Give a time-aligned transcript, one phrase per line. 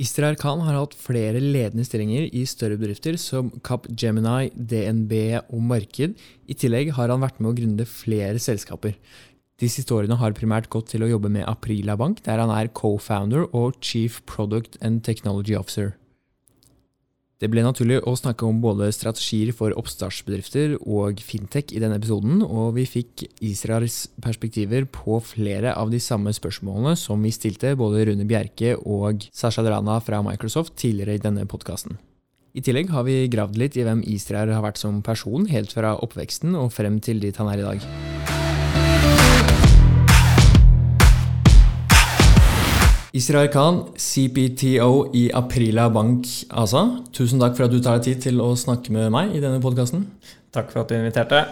[0.00, 5.12] Israel Khan har hatt flere ledende stillinger i større bedrifter som Cap Gemini, DNB
[5.52, 6.16] og Marked.
[6.48, 8.96] I tillegg har han vært med å grunne flere selskaper.
[9.60, 12.72] De siste årene har primært gått til å jobbe med Aprila Bank, der han er
[12.72, 15.92] co-founder og chief product and technology officer.
[17.42, 22.38] Det ble naturlig å snakke om både strategier for oppstartsbedrifter og fintech i denne episoden,
[22.46, 28.04] og vi fikk Israels perspektiver på flere av de samme spørsmålene som vi stilte både
[28.06, 31.98] Rune Bjerke og Sasha Drana fra Microsoft tidligere i denne podkasten.
[32.54, 35.96] I tillegg har vi gravd litt i hvem Israel har vært som person helt fra
[35.98, 38.41] oppveksten og frem til dit han er i dag.
[43.12, 46.80] Israel Khan, CPTO i Aprila Bank ASA.
[47.12, 49.60] Tusen takk for at du tar deg tid til å snakke med meg i denne
[49.60, 50.06] podkasten.
[50.52, 51.42] Takk for at du inviterte.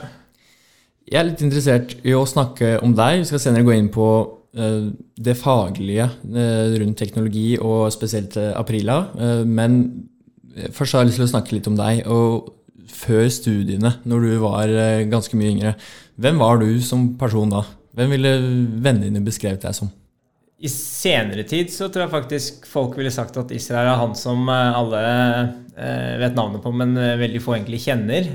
[1.05, 3.21] Jeg er litt interessert i å snakke om deg.
[3.21, 4.09] Vi skal senere gå inn på
[4.57, 4.89] uh,
[5.21, 9.03] det faglige uh, rundt teknologi, og spesielt uh, Aprila.
[9.45, 9.83] men
[10.73, 12.07] først har jeg lyst til å snakke litt om deg.
[12.09, 14.77] Og før studiene, når du var
[15.13, 15.77] ganske mye yngre,
[16.17, 17.67] hvem var du som person da?
[17.93, 18.37] Hvem ville
[18.81, 19.93] vennene dine beskrevet deg som?
[20.61, 24.45] I senere tid så tror jeg faktisk folk ville sagt at Israel er han som
[24.53, 28.29] eh, alle eh, vet navnet på, men eh, veldig få egentlig kjenner.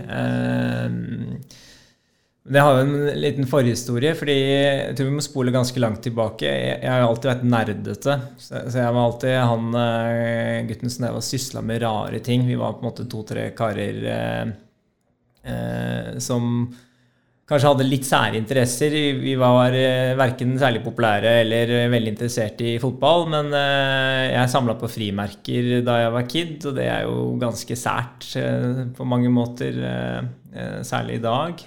[2.46, 6.50] Det har jo en liten forhistorie, fordi jeg tror vi må spole ganske langt tilbake.
[6.50, 11.64] Jeg har jo alltid vært nerdete, så jeg var alltid han gutten som var sysla
[11.66, 12.46] med rare ting.
[12.46, 14.54] Vi var på en måte to-tre karer
[16.22, 16.70] som
[17.50, 18.96] kanskje hadde litt sære interesser.
[19.22, 24.54] Vi var eh, verken særlig populære eller eh, veldig interessert i fotball, men eh, jeg
[24.54, 28.32] samla på frimerker da jeg var kid, og det er jo ganske sært
[28.96, 29.78] på mange måter,
[30.88, 31.62] særlig i dag.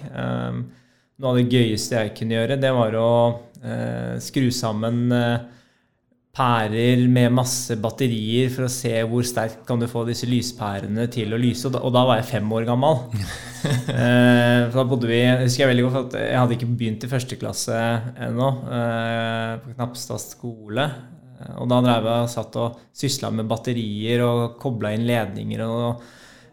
[1.19, 3.11] Noe av det gøyeste jeg kunne gjøre, det var å
[4.23, 5.13] skru sammen
[6.39, 11.35] pærer med masse batterier for å se hvor sterkt kan du få disse lyspærene til
[11.35, 11.69] å lyse.
[11.69, 13.03] Og da, var jeg fem år gammel.
[13.93, 17.39] eh, da bodde vi, husker Jeg veldig godt at jeg hadde ikke begynt i første
[17.39, 17.79] klasse
[18.27, 20.87] ennå, eh, på Knapstad skole.
[21.59, 25.63] Og da drev jeg og satt og sysla med batterier og kobla inn ledninger.
[25.63, 26.01] og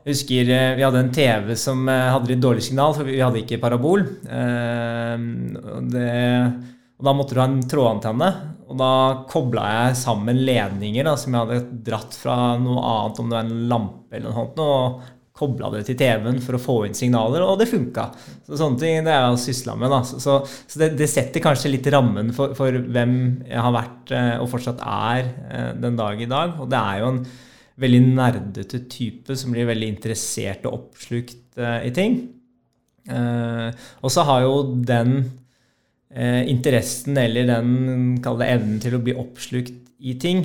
[0.07, 3.43] husker eh, Vi hadde en TV som eh, hadde litt dårlig signal, for vi hadde
[3.43, 4.07] ikke parabol.
[4.31, 5.29] Eh,
[5.75, 6.15] og det
[6.97, 8.29] og da måtte du ha en trådantenne.
[8.67, 8.93] Og da
[9.29, 13.45] kobla jeg sammen ledninger da, som jeg hadde dratt fra noe annet, om det var
[13.45, 17.45] en lampe eller noe sånt, og kobla det til TV-en for å få inn signaler,
[17.45, 18.07] og det funka.
[18.47, 19.93] Så sånne ting det er jeg sysla med.
[19.93, 20.01] Da.
[20.09, 24.15] Så, så, så det, det, setter kanskje litt rammen for, for, hvem jeg har vært
[24.17, 26.57] eh, og fortsatt er eh, den dag i dag.
[26.63, 27.23] Og det er jo en
[27.87, 32.23] veldig nerdete type som blir veldig interessert og oppslukt eh, i ting.
[33.07, 35.13] Og så har jo den
[36.11, 40.41] eh, interessen eller den det, evnen til å bli oppslukt i ting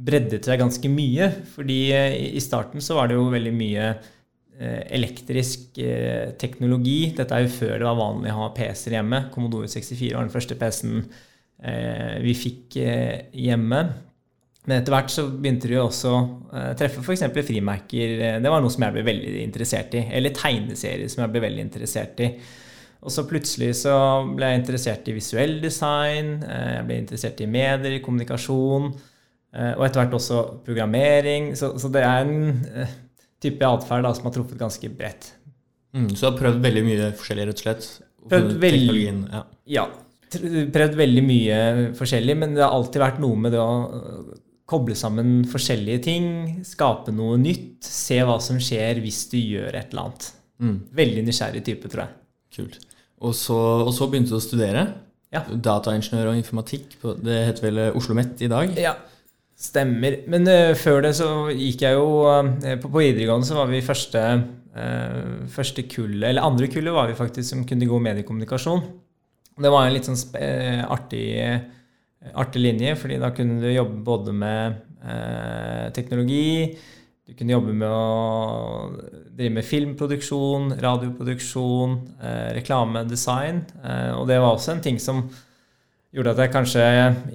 [0.00, 1.30] breddet seg ganske mye.
[1.54, 7.12] Fordi eh, i starten så var det jo veldig mye eh, elektrisk eh, teknologi.
[7.16, 9.24] Dette er jo før det var vanlig å ha PC-er hjemme.
[9.34, 11.02] Commodore 64 var den første PC-en
[11.60, 12.72] vi fikk
[13.36, 13.78] hjemme.
[14.64, 17.26] Men etter hvert så begynte de også å treffe f.eks.
[17.44, 18.14] frimerker.
[18.40, 20.06] Det var noe som jeg ble veldig interessert i.
[20.16, 22.30] Eller tegneserier som jeg ble veldig interessert i.
[23.04, 23.92] Og så plutselig så
[24.32, 28.88] ble jeg interessert i visuell design, jeg ble interessert i medier, kommunikasjon,
[29.76, 31.52] og etter hvert også programmering.
[31.58, 32.92] Så, så det er en eh,
[33.42, 35.32] type atferd som har truffet ganske bredt.
[35.96, 37.88] Mm, så du har prøvd veldig mye forskjellig, rett og slett?
[38.30, 39.00] Prøvd veldig,
[39.32, 39.42] ja.
[39.74, 39.88] ja.
[40.30, 41.56] Prøvd veldig mye
[41.98, 43.72] forskjellig, men det har alltid vært noe med det å
[44.70, 46.26] koble sammen forskjellige ting,
[46.66, 50.28] skape noe nytt, se hva som skjer hvis du gjør et eller annet.
[50.60, 50.76] Mm.
[51.00, 52.16] Veldig nysgjerrig type, tror jeg.
[52.54, 52.76] Kult.
[53.20, 54.84] Og så, og så begynte du å studere.
[55.34, 55.42] Ja.
[55.46, 56.94] Dataingeniør og informatikk.
[57.02, 58.72] På, det heter vel eh, Oslo OsloMet i dag?
[58.80, 58.94] Ja,
[59.60, 60.20] stemmer.
[60.30, 62.48] Men uh, før det så gikk jeg jo uh,
[62.80, 64.22] på, på, videregående så var vi første,
[64.76, 68.86] uh, første kullet, eller andre kullet var vi faktisk som kunne gå mediekommunikasjon.
[69.60, 70.16] Det var en litt sånn
[70.88, 71.26] artig,
[72.32, 74.78] artig, linje, fordi da kunne du jobbe både med
[75.96, 76.72] teknologi
[77.30, 78.88] du kunne jobbe med å
[79.36, 81.92] drive med filmproduksjon, radioproduksjon,
[82.56, 82.56] reklamedesign.
[82.56, 84.16] reklame, design.
[84.16, 85.22] Og det var også en ting som
[86.14, 86.84] gjorde at jeg kanskje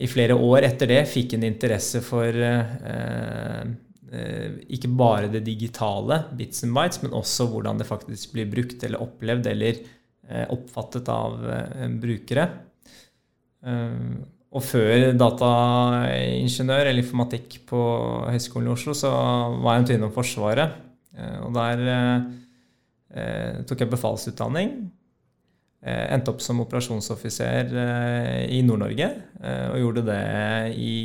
[0.03, 3.63] i flere år etter det fikk en interesse for eh,
[4.11, 8.83] eh, ikke bare det digitale, bits and bites, men også hvordan det faktisk blir brukt
[8.83, 12.49] eller opplevd eller eh, oppfattet av eh, brukere.
[14.55, 17.79] Og før dataingeniør eller informatikk på
[18.29, 19.09] Høgskolen i Oslo, så
[19.59, 20.77] var jeg en tur innom Forsvaret.
[21.15, 24.71] Eh, og der eh, tok jeg befalsutdanning.
[25.85, 27.69] Endte opp som operasjonsoffiser
[28.49, 29.09] i Nord-Norge.
[29.69, 30.23] Og gjorde det
[30.81, 30.95] i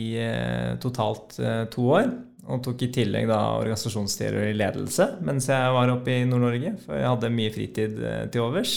[0.81, 1.37] totalt
[1.75, 2.09] to år.
[2.51, 6.73] Og tok i tillegg da organisasjonsstyrer i ledelse mens jeg var oppe i Nord-Norge.
[6.87, 8.01] For jeg hadde mye fritid
[8.33, 8.75] til overs.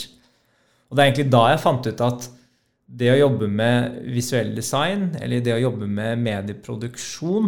[0.92, 2.28] Og det er egentlig da jeg fant ut at
[2.94, 7.48] det å jobbe med visuell design, eller det å jobbe med medieproduksjon,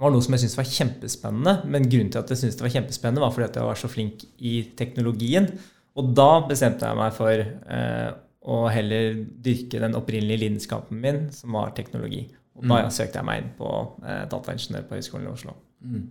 [0.00, 1.52] var noe som jeg syntes var kjempespennende.
[1.68, 3.90] Men grunnen til at jeg syntes det var kjempespennende, var fordi at jeg var så
[3.92, 5.50] flink i teknologien.
[5.94, 8.10] Og da bestemte jeg meg for eh,
[8.44, 12.26] å heller dyrke den opprinnelige lidenskapen min, som var teknologi.
[12.58, 12.92] Og da mm.
[12.94, 13.70] søkte jeg meg inn på
[14.04, 15.56] eh, dataingeniør på Høgskolen i Oslo.
[15.84, 16.04] Mm.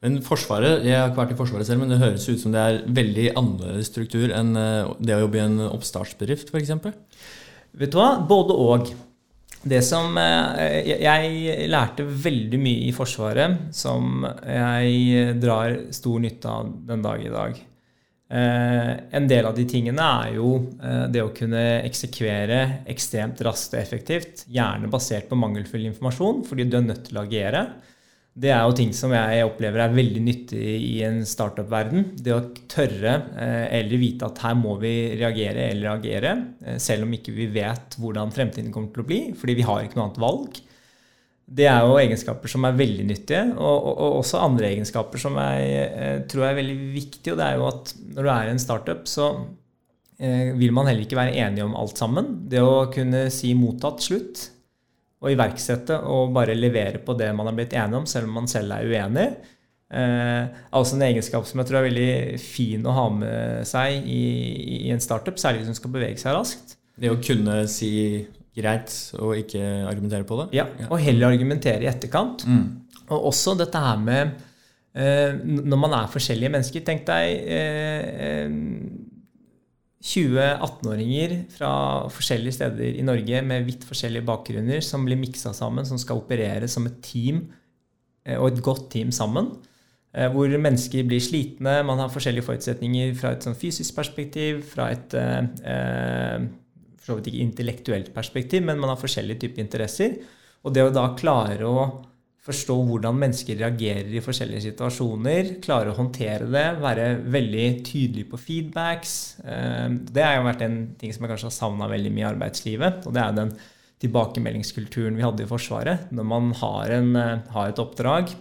[0.00, 2.62] Men Forsvaret, Jeg har ikke vært i Forsvaret selv, men det høres ut som det
[2.62, 6.72] er veldig annerledes struktur enn eh, det å jobbe i en oppstartsbedrift f.eks.?
[7.80, 8.12] Vet du hva?
[8.28, 8.92] Både og.
[9.60, 16.70] Det som eh, Jeg lærte veldig mye i Forsvaret som jeg drar stor nytte av
[16.88, 17.60] den dag i dag.
[18.30, 22.60] Eh, en del av de tingene er jo eh, det å kunne eksekvere
[22.92, 27.24] ekstremt raskt og effektivt, gjerne basert på mangelfull informasjon, fordi du er nødt til å
[27.24, 27.64] agere.
[28.40, 32.12] Det er jo ting som jeg opplever er veldig nyttig i en startup-verden.
[32.22, 36.36] Det å tørre eh, eller vite at her må vi reagere eller agere,
[36.78, 39.98] selv om ikke vi vet hvordan fremtiden kommer til å bli, fordi vi har ikke
[39.98, 40.62] noe annet valg.
[41.50, 45.38] Det er jo egenskaper som er veldig nyttige, og, og, og også andre egenskaper som
[45.40, 47.34] jeg eh, tror er veldig viktige.
[47.34, 49.32] Og det er jo at når du er en startup, så
[50.20, 52.26] vil man heller ikke være enige om alt sammen.
[52.52, 54.42] Det å kunne si mottatt slutt
[55.20, 58.48] og iverksette og bare levere på det man har blitt enige om, selv om man
[58.50, 59.26] selv er uenig.
[59.90, 64.20] Eh, også en egenskap som jeg tror er veldig fin å ha med seg i,
[64.86, 66.76] i en startup, særlig hvis hun skal bevege seg raskt.
[67.00, 67.92] Det å kunne si
[68.56, 70.46] greit å ikke argumentere på det?
[70.58, 72.46] Ja, og heller argumentere i etterkant.
[72.48, 72.64] Mm.
[73.10, 74.36] Og også dette her med
[74.94, 79.08] eh, Når man er forskjellige mennesker Tenk deg eh, eh
[80.00, 81.70] 20 18-åringer fra
[82.08, 86.68] forskjellige steder i Norge med vidt forskjellige bakgrunner som blir miksa sammen, som skal operere
[86.72, 87.42] som et team
[88.24, 89.50] eh, og et godt team sammen.
[90.16, 94.88] Eh, hvor mennesker blir slitne, man har forskjellige forutsetninger fra et sånn fysisk perspektiv, fra
[94.94, 96.48] et eh,
[97.10, 100.20] så vidt ikke intellektuelt perspektiv, men man har forskjellige typer interesser.
[100.64, 101.84] Og det å da klare å
[102.40, 108.40] forstå hvordan mennesker reagerer i forskjellige situasjoner, klare å håndtere det, være veldig tydelig på
[108.40, 109.14] feedbacks.
[109.44, 112.30] Eh, det har jo vært en ting som jeg kanskje har savna veldig mye i
[112.30, 113.04] arbeidslivet.
[113.04, 113.52] Og det er den
[114.00, 116.08] tilbakemeldingskulturen vi hadde i Forsvaret.
[116.16, 118.32] Når man har, en, eh, har et oppdrag,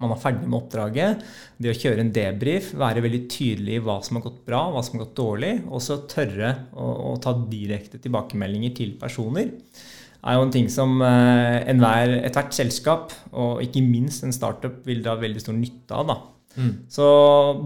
[0.00, 1.22] man er ferdig med oppdraget,
[1.60, 4.82] det å kjøre en debrief, være veldig tydelig i hva som har gått bra, hva
[4.84, 9.52] som har gått dårlig, og så tørre å, å ta direkte tilbakemeldinger til personer
[10.20, 15.00] er jo en ting som uh, enhver, ethvert selskap, og ikke minst en startup, vil
[15.04, 16.10] dra veldig stor nytte av.
[16.10, 16.18] da.
[16.58, 16.72] Mm.
[16.90, 17.06] Så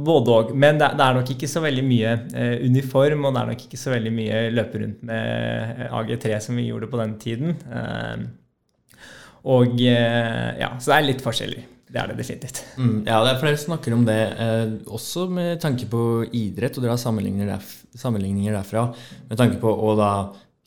[0.07, 0.55] både òg.
[0.55, 3.67] Men det, det, er nok ikke så veldig mye eh, uniform, og det er nok
[3.67, 7.57] ikke så veldig mye løpe rundt med eh, AG3 som vi gjorde på den tiden.
[7.65, 8.27] Eh,
[9.55, 11.65] og ja, Så det er litt forskjellig.
[11.95, 12.63] Det er det definitivt.
[12.75, 14.21] Mm, ja, det er flere som snakker om det,
[14.91, 18.89] også med tanke på idrett, og dere har sammenligninger, derf sammenligninger derfra.
[19.29, 20.11] Med tanke på å da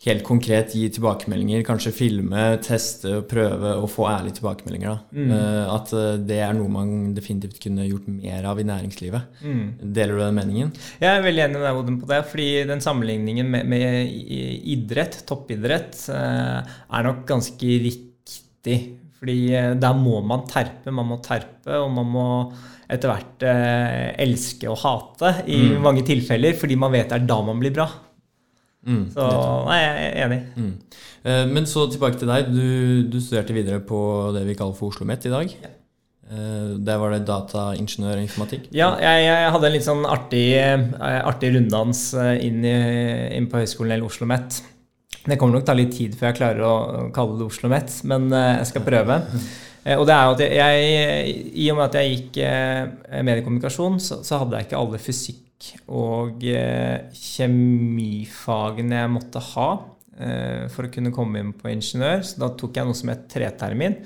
[0.05, 4.99] helt konkret gi tilbakemeldinger, kanskje filme, teste, prøve å få ærlige tilbakemeldinger.
[5.09, 5.31] Mm.
[5.33, 9.41] Eh, at uh, det er noe man definitivt kunne gjort mer av i næringslivet.
[9.41, 9.63] Mm.
[9.97, 10.73] Deler du den meningen?
[11.01, 12.21] Jeg er veldig enig med deg Odin, på det.
[12.29, 14.13] fordi den sammenligningen med, med
[14.75, 18.77] idrett, toppidrett, eh, er nok ganske riktig.
[19.17, 19.37] Fordi
[19.81, 20.93] der må man terpe.
[20.93, 22.25] Man må terpe, og man må
[22.87, 23.43] etter hvert
[24.21, 25.79] elske og hate i mm.
[25.83, 27.87] mange tilfeller, fordi man vet det er da man blir bra.
[28.87, 29.25] Mm, så
[29.67, 30.39] nei, jeg er enig.
[30.55, 30.69] Mm.
[31.27, 32.53] Eh, men så tilbake til deg.
[32.53, 33.99] Du, du, studerte videre på
[34.35, 35.51] det vi kaller for Oslo OsloMet i dag.
[35.65, 35.73] Ja.
[36.27, 38.69] Eh, der var det dataingeniør informatikk?
[38.75, 40.87] Ja, jeg, jeg, hadde en litt sånn artig, eh,
[41.27, 42.77] artig runddans inn, i,
[43.35, 44.61] inn på høyskolen eller Oslo OsloMet.
[45.27, 46.75] Det kommer nok ta litt tid før jeg klarer å
[47.15, 49.17] kalle det Oslo OsloMet, men jeg skal prøve.
[49.97, 52.39] Og det er jo at jeg, I og med at jeg gikk
[53.27, 55.43] mediekommunikasjon, så, så hadde jeg ikke alle fysikk
[55.89, 59.67] og eh, kjemifagene jeg måtte ha
[60.19, 62.23] eh, for å kunne komme inn på ingeniør.
[62.25, 63.97] Så da tok jeg noe som het tretermin.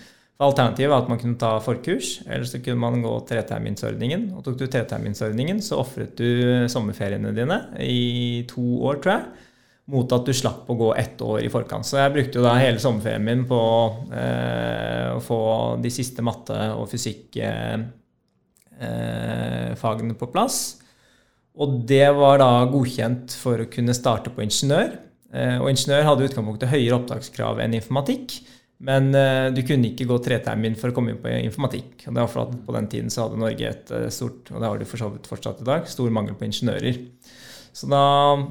[0.42, 4.32] Alternativet var at man kunne ta forkurs, eller så kunne man gå treterminsordningen.
[4.38, 9.48] Og tok du treterminsordningen, så ofret du sommerferiene dine i to år, tror jeg.
[9.92, 11.86] Mot at du slapp å gå ett år i forkant.
[11.88, 13.60] Så jeg brukte jo da hele sommerferien min på
[14.16, 15.40] eh, å få
[15.84, 17.92] de siste matte- og fysikkfagene
[20.16, 20.58] eh, på plass.
[21.60, 24.96] Og det var da godkjent for å kunne starte på ingeniør.
[25.32, 28.40] Eh, og ingeniør hadde i utgangspunktet høyere opptakskrav enn informatikk.
[28.82, 32.08] Men eh, du kunne ikke gå tretermin for å komme inn på informatikk.
[32.08, 34.58] Og det var for at På den tiden så hadde Norge et eh, stort og
[34.58, 37.00] det har de for så vidt fortsatt i dag, stor mangel på ingeniører.
[37.76, 38.06] Så da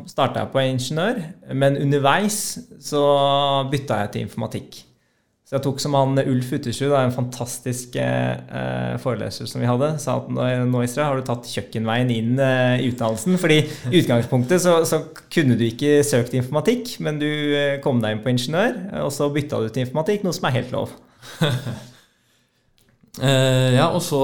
[0.08, 1.18] starta jeg på ingeniør,
[1.52, 2.38] men underveis
[2.80, 3.02] så
[3.72, 4.78] bytta jeg til informatikk.
[5.50, 10.20] Så jeg tok som han Ulf Uttersrud, en fantastisk eh, foreleser som vi hadde, sa
[10.20, 13.34] at nå Isra, har du tatt kjøkkenveien inn eh, i utdannelsen.
[13.42, 13.58] fordi
[13.90, 18.22] i utgangspunktet så, så, kunne du ikke søkt informatikk, men du eh, kom deg inn
[18.22, 20.94] på ingeniør, og så bytta du til informatikk, noe som er helt lov.
[23.18, 24.18] Uh, ja, og så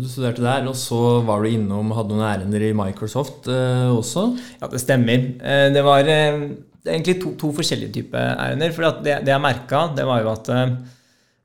[0.00, 4.32] Du studerte der, og så var du innom hadde noen ærender i Microsoft uh, også?
[4.58, 5.28] Ja, det stemmer.
[5.38, 6.40] Uh, det var er
[6.82, 8.74] egentlig to, to forskjellige typer ærender.
[8.74, 10.74] For det, det, jeg merka, det var jo at uh,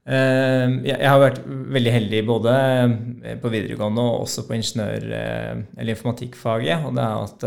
[0.10, 6.88] jeg, har vært veldig heldig både eh, på videregående og også på ingeniør- eller informatikkfaget.
[6.90, 7.46] Og det er at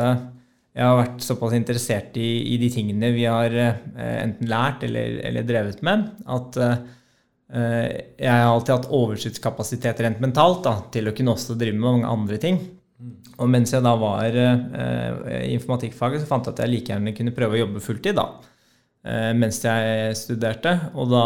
[0.78, 3.50] jeg har vært såpass interessert i, i de tingene vi har
[3.98, 6.62] enten lært eller, eller, drevet med, at
[7.54, 12.08] jeg har alltid hatt overskuddskapasitet rent mentalt da, til å kunne også drive med mange
[12.08, 12.56] andre ting.
[13.42, 17.14] Og mens jeg da var eh, i informatikkfaget, så fant jeg at jeg like gjerne
[17.16, 18.28] kunne prøve å jobbe fulltid da,
[19.06, 20.76] eh, mens jeg studerte.
[20.94, 21.24] Og da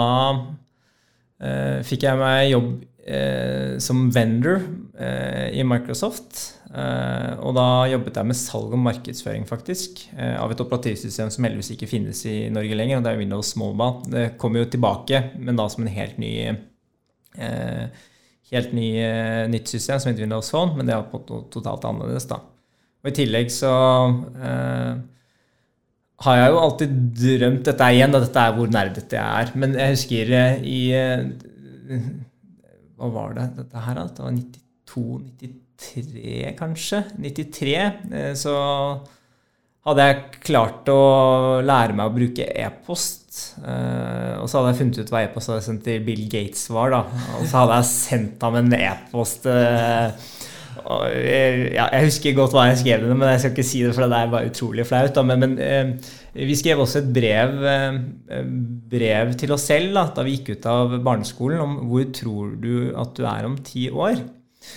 [1.45, 2.71] eh, fikk jeg meg jobb
[3.05, 4.63] eh, som vendor
[4.97, 6.41] eh, i Microsoft.
[6.69, 11.73] Eh, og da jobbet jeg med salg og markedsføring, faktisk, av et operativsystem som heldigvis
[11.77, 14.05] ikke finnes i Norge lenger, og det er Windows Mobile.
[14.13, 18.07] Det kommer jo tilbake, men da som en helt ny eh,
[18.53, 21.07] helt ny, eh, nytt system som heter Windows Phone, men det er
[21.53, 22.29] totalt annerledes.
[22.31, 22.41] da.
[23.05, 23.73] Og I tillegg så
[24.43, 25.01] eh,
[26.27, 29.53] har jeg jo alltid drømt Dette er igjen, da, dette er hvor nerdete jeg er.
[29.55, 32.09] Men jeg husker eh, i eh,
[32.99, 34.09] Hva var det dette her, da?
[34.11, 35.53] Det var 92-93,
[36.59, 37.05] kanskje?
[37.19, 37.77] 93.
[38.39, 38.57] Så
[39.89, 41.03] hadde jeg klart å
[41.65, 43.27] lære meg å bruke e-post.
[43.63, 46.93] Uh, og så hadde jeg funnet ut hva e-post hadde sendt til Bill Gates var.
[46.93, 47.05] da,
[47.39, 49.49] Og så hadde jeg sendt ham en e-post.
[50.89, 54.09] Jeg, ja, jeg husker godt hva jeg skrev, men jeg skal ikke si det, for
[54.09, 55.11] det er bare utrolig flaut.
[55.17, 55.25] Da.
[55.27, 55.97] Men, men
[56.39, 57.59] vi skrev også et brev,
[58.93, 62.75] brev til oss selv da, da vi gikk ut av barneskolen, om hvor tror du
[62.97, 64.23] at du er om ti år?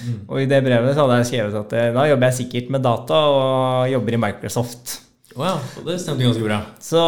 [0.01, 0.17] Mm.
[0.25, 2.85] Og i det brevet så hadde jeg skrevet at eh, da jobber jeg sikkert med
[2.85, 4.97] data og jobber i Microsoft.
[5.37, 6.57] Oh ja, så det stemte ganske bra.
[6.83, 7.01] Så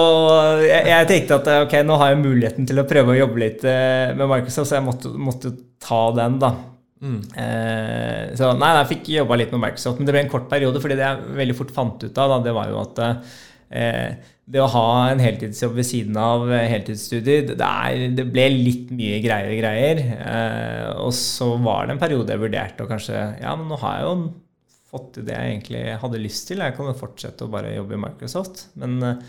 [0.63, 3.65] jeg, jeg, tenkte at ok, nå har jeg muligheten til å prøve å jobbe litt
[3.67, 5.51] eh, med Microsoft, så jeg måtte, måtte
[5.83, 6.53] ta den, da.
[7.03, 7.19] Mm.
[7.35, 10.79] Eh, så nei, jeg fikk jobba litt med Microsoft, men det ble en kort periode.
[10.83, 13.33] fordi det jeg veldig fort fant ut av, da, det var jo at eh,
[13.73, 17.57] det å ha en heltidsjobb ved siden av heltidsstudier, det,
[18.17, 20.01] det ble litt mye greier greier.
[20.19, 23.99] Eh, og så var det en periode jeg vurderte og kanskje Ja, men nå har
[23.99, 24.17] jeg jo
[24.93, 26.65] fått til det jeg egentlig hadde lyst til.
[26.65, 28.65] Jeg kan jo fortsette å bare jobbe i Microsoft.
[28.83, 29.23] Men eh,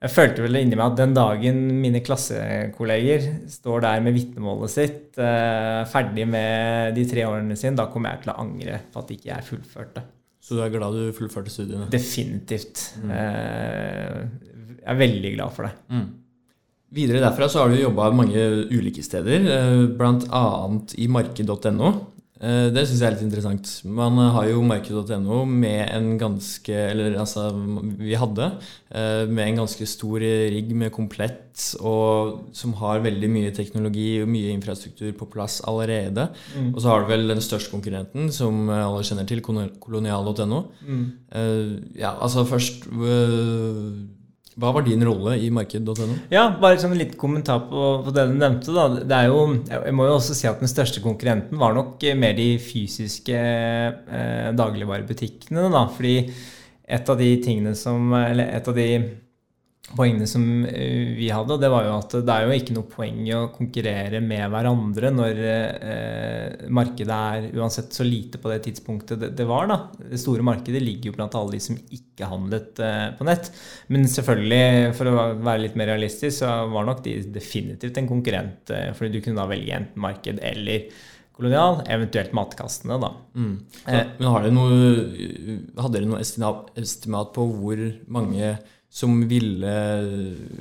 [0.00, 5.20] jeg følte vel inni meg at den dagen mine klassekolleger står der med vitnemålet sitt,
[5.20, 9.14] eh, ferdig med de tre årene sine, da kommer jeg til å angre på at
[9.18, 10.06] ikke jeg fullførte.
[10.40, 11.90] Så du er glad du fullførte studiene?
[11.92, 12.86] Definitivt.
[13.02, 13.10] Mm.
[13.12, 14.22] Eh,
[14.80, 15.74] jeg er veldig glad for det.
[15.92, 16.06] Mm.
[16.96, 20.44] Videre derfra så har du jobba mange ulike steder, eh, bl.a.
[20.98, 21.92] i marked.no.
[22.40, 23.70] Eh, det syns jeg er litt interessant.
[23.84, 27.50] Man har jo marked.no med en ganske Eller altså,
[28.00, 28.46] vi hadde
[28.88, 31.50] eh, med en ganske stor rigg med komplett,
[31.84, 36.30] og som har veldig mye teknologi og mye infrastruktur på plass allerede.
[36.56, 36.70] Mm.
[36.72, 40.62] Og så har du vel den største konkurrenten, som alle kjenner til, kolonial.no.
[40.80, 41.04] Mm.
[41.36, 42.88] Eh, ja, altså først
[44.60, 46.16] hva var din rolle i marked.no?
[46.32, 48.74] Ja, bare sånn en liten kommentar på, på, det du nevnte.
[48.76, 48.86] Da.
[49.00, 49.40] Det er jo,
[49.70, 54.50] jeg må jo også si at Den største konkurrenten var nok mer de fysiske eh,
[54.58, 55.64] dagligvarebutikkene.
[55.72, 55.86] Da.
[55.96, 56.14] Fordi
[56.90, 58.88] et av de tingene som, eller et av de
[59.96, 63.20] poengene som eh, vi hadde, det var jo at det er jo ikke noe poeng
[63.26, 69.20] i å konkurrere med hverandre når eh, markedet er uansett så lite på det tidspunktet
[69.20, 69.68] det, det, var.
[69.70, 69.78] da.
[69.98, 73.52] Det store markedet ligger jo blant alle de som ikke handlet eh, på nett.
[73.90, 78.74] Men selvfølgelig, for å være litt mer realistisk, så var nok de definitivt en konkurrent.
[78.74, 80.90] Eh, fordi du kunne da velge enten marked eller
[81.40, 82.98] kolonial, eventuelt matkastene.
[83.00, 83.14] da.
[83.34, 83.54] Mm.
[83.84, 88.58] Så, eh, men noe, hadde dere noe estimat på hvor mange
[88.90, 89.70] som ville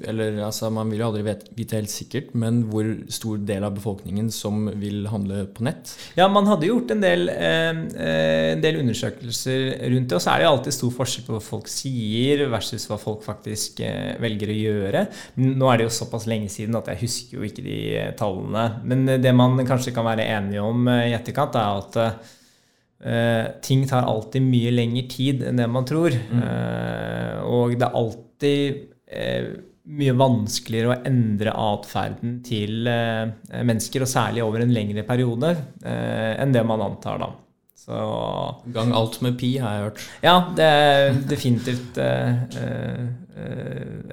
[0.05, 1.23] Eller altså, man vil jo aldri
[1.57, 5.95] vite helt sikkert, men hvor stor del av befolkningen som vil handle på nett?
[6.17, 7.71] Ja, man hadde gjort en del, eh,
[8.53, 11.71] en del undersøkelser rundt det, og så er det alltid stor forskjell på hva folk
[11.73, 15.05] sier versus hva folk faktisk eh, velger å gjøre.
[15.41, 18.67] Nå er det jo såpass lenge siden at jeg husker jo ikke de eh, tallene.
[18.85, 22.37] Men det man kanskje kan være enige om eh, i etterkant, er at
[22.99, 26.11] Uh, ting tar alltid mye lengre tid enn det man tror.
[26.11, 26.39] Mm.
[26.43, 28.81] Uh, og det er alltid
[29.15, 29.45] uh,
[29.89, 35.49] mye vanskeligere å endre atferden til mennesker, og særlig over en lengre periode,
[35.81, 37.29] enn det man antar da.
[37.73, 37.97] Så
[38.75, 40.03] Gang alt med pi, har jeg hørt.
[40.21, 41.97] ja, det er definitivt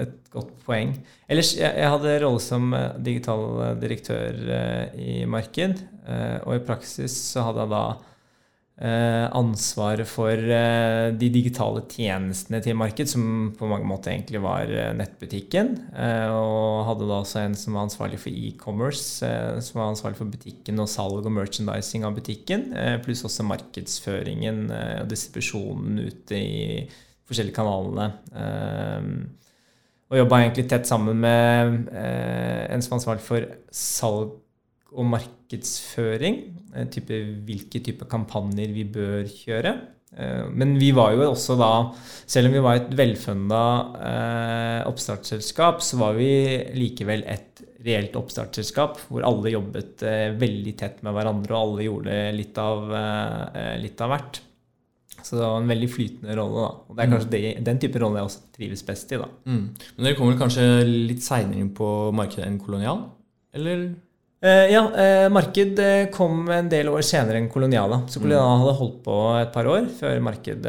[0.01, 0.97] et godt poeng.
[1.29, 2.73] Ellers, jeg, jeg hadde rolle som
[3.05, 4.33] digital direktør
[4.97, 7.85] i marked, eh, og i praksis så hadde jeg da
[8.83, 14.71] eh, ansvaret for eh, de digitale tjenestene til marked, som på mange måter egentlig var
[14.71, 15.73] eh, nettbutikken.
[16.37, 19.33] Og hadde da også en som var ansvarlig for e-commerce,
[19.65, 22.69] som var ansvarlig for butikken og salg og merchandising av butikken,
[23.05, 26.65] pluss også markedsføringen og distribusjonen ute i
[27.27, 28.11] forskjellige kanalene.
[30.07, 34.37] Og jobba egentlig tett sammen med en som var ansvarlig for salg
[34.93, 36.39] og markedsføring.
[36.75, 39.73] eh, Type, hvilke type kampanjer vi bør kjøre.
[40.17, 41.71] Eh, Men vi var jo også da,
[42.27, 43.63] selv om vi var et velfunda
[44.01, 46.31] eh, oppstartsselskap, så var vi
[46.75, 50.01] likevel et reelt oppstartsselskap hvor alle jobbet
[50.41, 52.89] veldig tett med hverandre, og alle gjorde litt av,
[53.79, 54.41] litt av hvert.
[55.23, 56.65] Så det var en veldig flytende rolle.
[56.65, 56.73] da.
[56.89, 59.21] Og det er kanskje det, den type rolle jeg også trives best i.
[59.23, 59.29] da.
[59.47, 59.63] Mm.
[59.97, 63.05] Men dere kommer kanskje litt seinere inn på markedet enn kolonial?
[63.55, 63.87] Eller?
[64.47, 68.05] Eh, ja, eh, marked eh, kom en del år senere enn Koloniala.
[68.11, 70.69] Så Kolonial hadde holdt på et par år før marked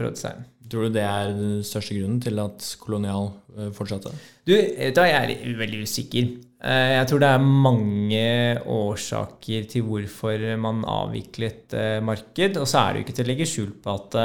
[0.00, 0.42] prøvde seg.
[0.70, 3.28] Tror du det er den største grunnen til at kolonial
[3.76, 4.10] fortsatte?
[4.48, 6.30] Du, vet du jeg er veldig usikker.
[6.64, 8.24] Jeg tror det er mange
[8.72, 12.56] årsaker til hvorfor man avviklet marked.
[12.58, 14.18] Og så er det jo ikke til å legge skjul på at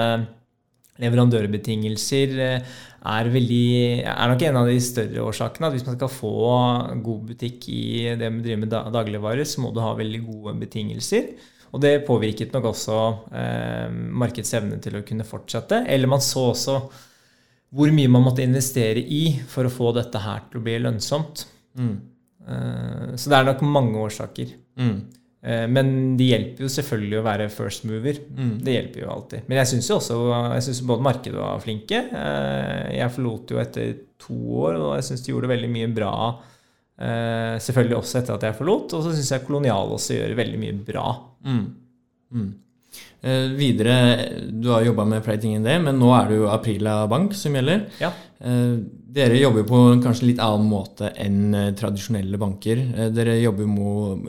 [1.03, 2.34] leverandørbetingelser
[3.00, 3.68] er, veldig,
[4.12, 5.70] er nok en av de større årsakene.
[5.70, 6.34] At hvis man skal få
[7.06, 7.84] god butikk i
[8.20, 11.32] det med å drive med dagligvarer, så må du ha veldig gode betingelser.
[11.70, 12.98] Og det påvirket nok også
[13.38, 15.84] eh, markedets evne til å kunne fortsette.
[15.88, 16.79] Eller man så også
[17.70, 21.46] hvor mye man måtte investere i for å få dette her til å bli lønnsomt.
[21.77, 21.96] Mm.
[22.50, 24.56] Eh, så det er nok mange årsaker.
[24.82, 24.98] Mm.
[25.41, 28.17] Eh, men det hjelper jo selvfølgelig å være first mover.
[28.36, 28.53] Mm.
[28.65, 29.46] Det hjelper jo alltid.
[29.48, 30.17] Men jeg syns jo også
[30.55, 32.01] jeg synes både markedet var flinke.
[32.12, 36.13] Eh, Jeg forlot jo etter to år, og jeg syns de gjorde veldig mye bra.
[37.00, 38.93] eh, Selvfølgelig også etter at jeg forlot.
[38.98, 41.05] Og så syns jeg Kolonial også gjør veldig mye bra.
[41.46, 41.62] Mm.
[42.36, 42.50] Mm.
[43.22, 43.96] Eh, videre,
[44.51, 47.33] du har jobba med flere ting enn det, men nå er det jo Aprila Bank
[47.37, 47.85] som gjelder.
[48.01, 48.11] Ja.
[48.44, 48.75] Eh,
[49.16, 52.77] dere jobber på en kanskje litt annen måte enn tradisjonelle banker.
[52.96, 54.27] Eh, dere jobber mot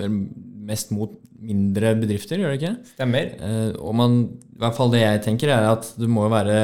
[0.70, 2.74] mest mot mindre bedrifter, gjør det ikke?
[2.94, 3.32] Stemmer.
[3.40, 4.18] Eh, og man,
[4.54, 6.58] i hvert fall det jeg tenker, er at det må være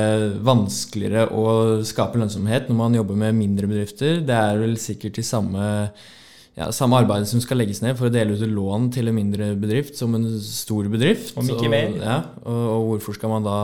[0.46, 1.46] vanskeligere å
[1.86, 4.20] skape lønnsomhet når man jobber med mindre bedrifter.
[4.26, 5.64] Det er vel sikkert de samme
[6.56, 9.50] ja, samme arbeidet som skal legges ned for å dele ut lån til en mindre
[9.60, 11.34] bedrift som en stor bedrift.
[11.36, 11.90] Om ikke og, mer.
[12.00, 12.14] Ja,
[12.48, 13.56] og, og hvorfor skal man da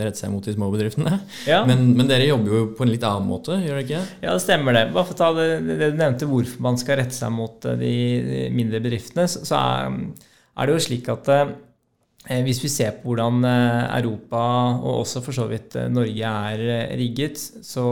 [0.00, 1.20] rette seg mot de små bedriftene?
[1.46, 1.62] Ja.
[1.70, 4.02] Men, men dere jobber jo på en litt annen måte, gjør dere ikke?
[4.24, 4.88] Ja, det stemmer det.
[4.96, 7.78] Bare for å ta det, det du nevnte, hvorfor man skal rette seg mot eh,
[7.78, 7.94] de
[8.26, 10.00] de mindre bedriftene, så så er,
[10.58, 11.52] er det jo slik at eh,
[12.28, 14.40] hvis vi ser på hvordan eh, Europa,
[14.76, 17.84] og også for så vidt eh, Norge, er eh, rigget, så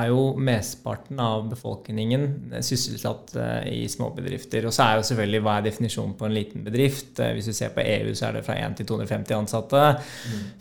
[0.00, 4.64] er jo mesteparten av befolkningen eh, sysselsatt eh, i småbedrifter.
[4.64, 7.12] Og så er jo selvfølgelig hva er definisjonen på en liten bedrift?
[7.20, 9.84] Eh, Hvis vi ser på EU, så er det fra 1 til 250 ansatte.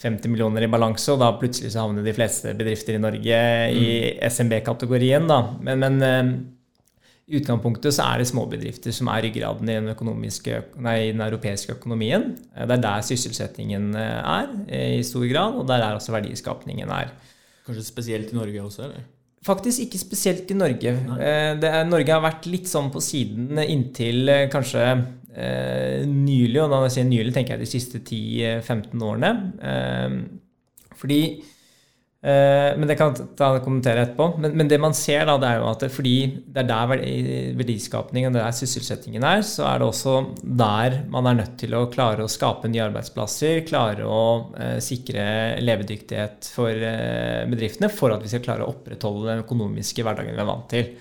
[0.04, 3.42] 50 millioner i balanse, og da plutselig så havner de fleste bedrifter i Norge
[3.80, 3.90] i
[4.28, 5.32] SMB-kategorien.
[5.32, 5.42] da.
[5.64, 6.34] Men, men eh,
[7.30, 9.90] i utgangspunktet så er det småbedrifter som er ryggraden i den,
[10.82, 12.32] nei, i den europeiske økonomien.
[12.56, 16.16] Eh, Det er der sysselsettingen eh, er eh, i stor grad, og der er også
[16.16, 17.14] verdiskapningen er.
[17.68, 18.90] Kanskje spesielt i Norge også?
[18.90, 19.06] eller?
[19.46, 20.92] Faktisk ikke spesielt i Norge.
[21.62, 26.82] Det er, Norge har vært litt sånn på siden inntil kanskje eh, nylig, og da
[26.88, 29.32] jeg sier nylig, tenker jeg de siste 10-15 årene.
[29.62, 30.18] Eh,
[31.00, 31.22] fordi
[32.20, 34.26] Men det kan jeg kommentere etterpå.
[34.44, 36.16] Men, men det man ser, da, det er jo at det, fordi
[36.52, 36.90] det er der
[37.56, 41.86] verdiskapningen og der sysselsettingen er, så er det også der man er nødt til å
[41.92, 44.24] klare å skape nye arbeidsplasser, klare å
[44.60, 45.24] eh, sikre
[45.64, 50.44] levedyktighet for eh, bedriftene for at vi skal klare å opprettholde den økonomiske hverdagen vi
[50.44, 50.92] er vant til.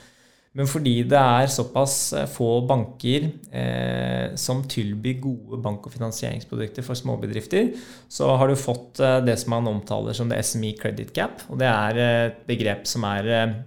[0.57, 6.87] Men fordi det er såpass eh, få banker eh, som tilbyr gode bank- og finansieringsprodukter
[6.87, 7.75] for småbedrifter,
[8.09, 11.45] så har du fått eh, det som man omtaler som det SME credit gap.
[11.53, 13.59] Og det er eh, et begrep som er eh,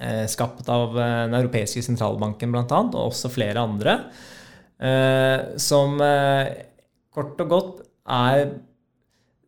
[0.00, 4.00] eh, skapt av den europeiske sentralbanken bl.a., og også flere andre.
[5.56, 5.94] Som
[7.16, 7.78] kort og godt
[8.12, 8.42] er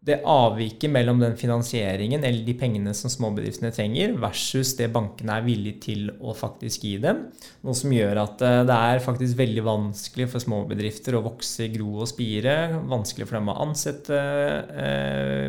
[0.08, 5.46] det avviket mellom den finansieringen eller de pengene som småbedriftene trenger, versus det bankene er
[5.46, 7.26] villige til å faktisk gi dem.
[7.66, 12.00] Noe som gjør at eh, det er faktisk veldig vanskelig for småbedrifter å vokse, gro
[12.02, 12.56] og spire.
[12.88, 15.46] Vanskelig for dem å ansette eh,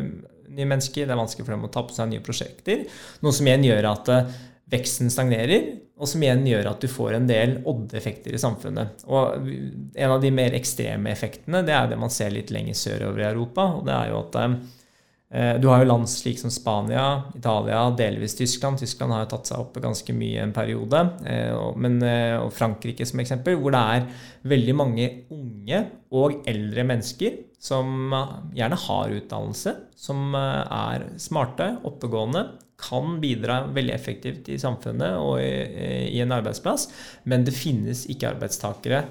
[0.50, 1.06] nye mennesker.
[1.06, 2.86] Det er vanskelig for dem å ta på seg nye prosjekter.
[3.24, 4.38] Noe som igjen gjør at eh,
[4.70, 9.04] veksten stagnerer, og som igjen gjør at du får en del odde-effekter i samfunnet.
[9.12, 9.48] Og
[9.94, 13.28] En av de mer ekstreme effektene det er det man ser litt lenger sørover i
[13.28, 13.66] Europa.
[13.76, 18.38] og det er jo at eh, Du har jo land slik som Spania, Italia, delvis
[18.38, 18.80] Tyskland.
[18.80, 21.04] Tyskland har jo tatt seg opp ganske mye en periode.
[21.28, 24.08] Eh, men, eh, og Frankrike som eksempel, hvor det er
[24.48, 25.84] veldig mange unge
[26.16, 28.08] og eldre mennesker som
[28.56, 32.46] gjerne har utdannelse, som er smarte, oppegående,
[32.80, 36.88] kan bidra veldig effektivt i samfunnet og i, i en arbeidsplass,
[37.28, 39.04] men det finnes ikke arbeidstakere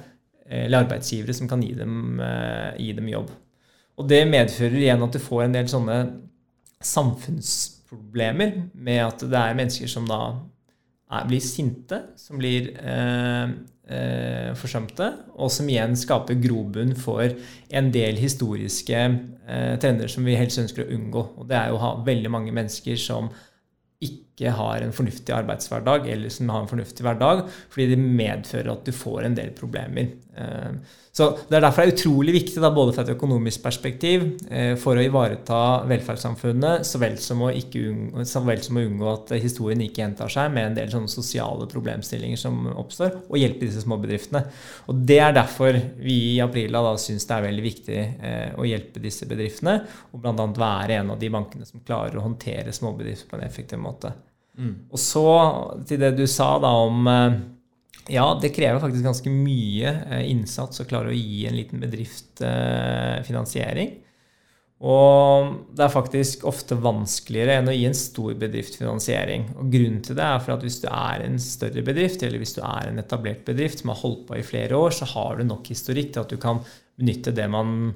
[0.49, 3.29] eller arbeidsgivere som kan gi dem, eh, gi dem, jobb.
[3.99, 5.97] Og det medfører igjen at du får en del sånne
[6.79, 10.21] samfunnsproblemer med at det er mennesker som da
[11.12, 13.51] er, blir sinte, som blir eh,
[13.89, 17.27] eh, forsømte, og som igjen skaper grobunn for
[17.69, 21.25] en del historiske eh, trender som vi helst ønsker å unngå.
[21.41, 23.29] Og det er jo å ha veldig mange mennesker som
[24.39, 28.88] ikke har en fornuftig arbeidshverdag, eller som har en fornuftig hverdag, fordi det medfører at
[28.88, 30.15] du får en del problemer.
[30.39, 34.21] Eh, så Det er derfor det er utrolig viktig, da, både fra et økonomisk perspektiv,
[34.47, 39.82] eh, for å ivareta velferdssamfunnet, så vel som å, unngå, som å unngå at historien
[39.84, 44.45] ikke gjentar seg med en del sånne sosiale problemstillinger som oppstår, og hjelpe disse småbedriftene.
[44.88, 48.69] Og Det er derfor vi i Aprila da syns det er veldig viktig eh, å
[48.69, 49.82] hjelpe disse bedriftene,
[50.13, 50.47] og bl.a.
[50.56, 54.13] være en av de bankene som klarer å håndtere småbedrifter på en effektiv måte.
[54.60, 54.76] Mm.
[54.91, 55.26] Og så
[55.88, 57.08] til det du sa da om
[58.10, 62.41] ja, det krever faktisk ganske mye eh, innsats å klare å gi en liten bedrift
[62.45, 63.91] eh, finansiering.
[64.80, 69.50] Og det er faktisk ofte vanskeligere enn å gi en stor bedrift finansiering.
[69.60, 72.56] Og Grunnen til det er for at hvis du er en større bedrift, eller hvis
[72.56, 75.45] du er en etablert bedrift som har holdt på i flere år, så har du
[75.50, 76.63] nok historikk til at du kan
[77.00, 77.91] benytte det man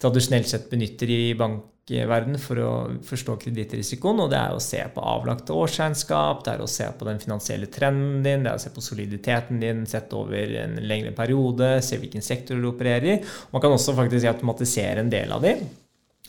[0.00, 2.70] tradisjonelt sett benytter i bank bankverden for å
[3.04, 4.20] forstå kredittrisikoen.
[4.20, 7.66] Og det er å se på avlagte årsregnskap, det er å se på den finansielle
[7.66, 11.98] trenden din, det er å se på soliditeten din sett over en lengre periode, se
[11.98, 13.18] hvilken sektor du opererer i.
[13.52, 15.56] Man kan også faktisk automatisere en del av de.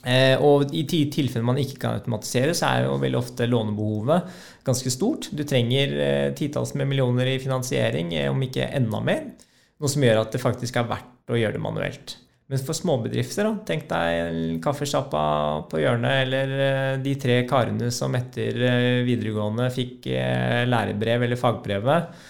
[0.05, 4.29] Eh, og i tilfeller man ikke kan automatisere, så er jo veldig ofte lånebehovet
[4.67, 5.31] ganske stort.
[5.33, 9.25] Du trenger eh, titalls med millioner i finansiering, eh, om ikke enda mer.
[9.81, 12.15] Noe som gjør at det faktisk er verdt å gjøre det manuelt.
[12.47, 15.21] Men for småbedrifter, da, tenk deg kaffesjappa
[15.67, 21.39] på hjørnet, eller eh, de tre karene som etter eh, videregående fikk eh, lærebrev eller
[21.39, 22.25] fagbrevet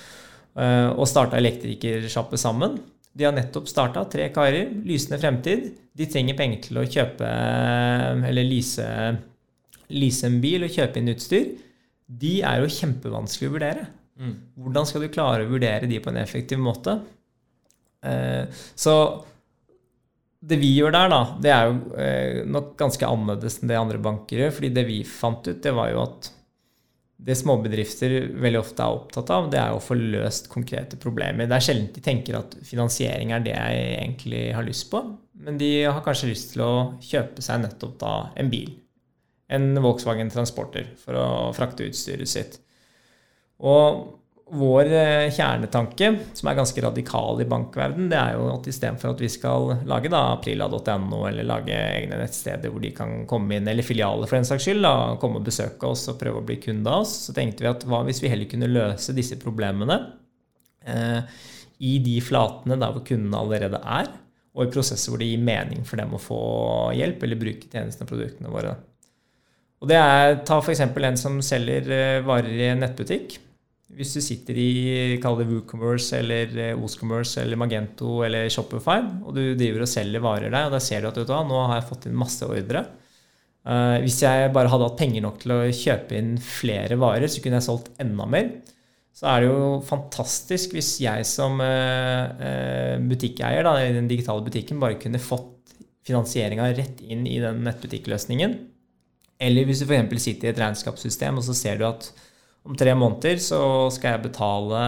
[0.57, 2.79] og starta elektrikersjappe sammen.
[3.13, 4.71] De har nettopp starta, tre karer.
[4.89, 5.67] Lysende fremtid.
[5.93, 7.27] De trenger penger til å kjøpe
[8.25, 8.87] eller lease,
[9.93, 11.51] lease en bil og kjøpe inn utstyr.
[12.09, 13.85] De er jo kjempevanskelig å vurdere.
[14.17, 14.33] Mm.
[14.65, 16.97] Hvordan skal du klare å vurdere de på en effektiv måte?
[18.73, 18.97] Så
[20.39, 24.01] det vi gjør der, da, det er jo eh, nok ganske annerledes enn det andre
[24.01, 24.57] banker gjør.
[24.59, 26.29] fordi det vi fant ut, det var jo at
[27.27, 31.49] det småbedrifter veldig ofte er opptatt av, det er å få løst konkrete problemer.
[31.49, 35.01] Det er sjelden de tenker at finansiering er det jeg egentlig har lyst på,
[35.41, 38.69] men de har kanskje lyst til å kjøpe seg nettopp da en bil.
[39.49, 42.59] En Volkswagen Transporter for å frakte utstyret sitt.
[43.65, 44.16] Og
[44.49, 49.21] vår eh, kjernetanke, som er ganske radikal i bankverden, det er jo at istedenfor at
[49.23, 54.29] vi skal lage aprila.no eller lage egne nettsteder hvor de kan komme inn, eller filialer
[54.29, 57.03] for den saks skyld, da, komme og besøke oss og prøve å bli kunde av
[57.03, 59.97] oss, så tenkte vi at hva hvis vi heller kunne løse disse problemene
[60.87, 61.19] eh,
[61.83, 64.13] i de flatene der hvor kundene allerede er,
[64.57, 66.39] og i prosesser hvor det gir mening for dem å få
[66.97, 68.71] hjelp eller bruke tjenestene og produktene våre.
[69.83, 70.81] Og det er, Ta f.eks.
[70.87, 73.37] en som selger eh, varer i en nettbutikk
[73.95, 79.35] hvis du sitter i kall det WooCommerce eller eh, Oscommerce eller Magento eller Shopify, og
[79.37, 81.87] du driver og selger varer der, og da ser du at du, nå har jeg
[81.87, 82.83] fått inn masse ordre.
[83.67, 87.41] Uh, hvis jeg bare hadde hatt penger nok til å kjøpe inn flere varer, så
[87.43, 88.51] kunne jeg solgt enda mer.
[89.17, 94.79] Så er det jo fantastisk hvis jeg som uh, butikkeier da, i den digitale butikken
[94.83, 95.75] bare kunne fått
[96.07, 98.55] finansieringa rett inn i den nettbutikkløsningen.
[99.43, 100.23] Eller hvis du f.eks.
[100.23, 102.07] sitter i et regnskapssystem, og så ser du at
[102.67, 103.59] om tre måneder så
[103.93, 104.79] skal jeg betale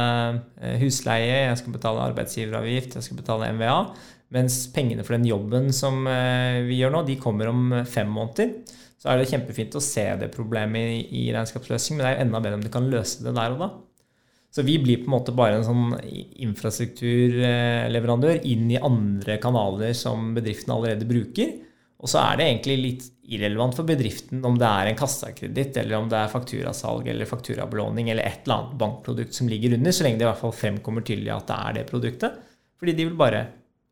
[0.59, 3.77] eh, husleie, jeg skal betale arbeidsgiveravgift, jeg skal betale MVA.
[4.35, 8.47] Mens pengene for den jobben som eh, vi gjør nå, de kommer om fem måneder.
[8.99, 12.41] Så er det kjempefint å se det problemet i regnskapsløsning, men det er jo enda
[12.43, 13.69] bedre om du kan løse det der og da.
[14.49, 15.93] Så vi blir på en måte bare en sånn
[16.43, 21.53] infrastrukturleverandør inn i andre kanaler som bedriftene allerede bruker.
[21.99, 25.99] Og så er det egentlig litt irrelevant for bedriften om det er en kassakreditt, eller
[25.99, 30.05] om det er fakturasalg eller fakturabelåning eller et eller annet bankprodukt som ligger under, så
[30.05, 32.39] lenge det i hvert fall fremkommer tydelig at det er det produktet.
[32.79, 33.43] Fordi de vil bare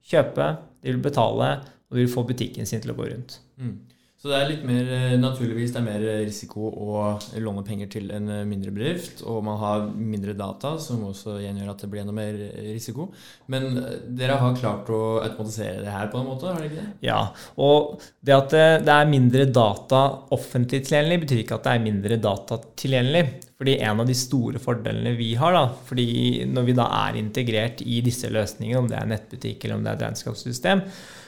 [0.08, 0.48] kjøpe,
[0.80, 1.52] de vil betale,
[1.88, 3.38] og de vil få butikken sin til å gå rundt.
[3.60, 3.76] Mm.
[4.18, 7.02] Så det er litt mer eh, naturligvis det er mer risiko å
[7.38, 11.70] låne penger til en eh, mindre bedrift, og man har mindre data, som også gjengjør
[11.70, 13.12] at det blir enda mer risiko.
[13.54, 16.80] Men eh, dere har klart å automatisere det her på en måte, har dere ikke
[16.80, 16.96] det?
[17.06, 17.20] Ja,
[17.62, 18.56] og det at
[18.88, 20.02] det er mindre data
[20.34, 23.24] offentlig tilgjengelig, betyr ikke at det er mindre data tilgjengelig.
[23.58, 26.10] Fordi en av de store fordelene vi har, da, fordi
[26.50, 29.94] når vi da er integrert i disse løsningene, om det er nettbutikk eller om det
[29.94, 30.84] er et regnskapssystem,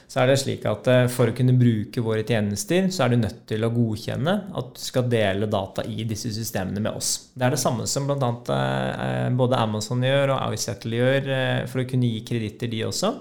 [0.10, 3.19] så er det slik at eh, for å kunne bruke våre tjenester, så er du
[3.22, 7.12] nødt til å godkjenne at du skal dele data i disse systemene med oss.
[7.36, 8.32] Det er det samme som bl.a.
[8.56, 13.13] Eh, både Amazon gjør og iSettle gjør eh, for å kunne gi kreditter, de også.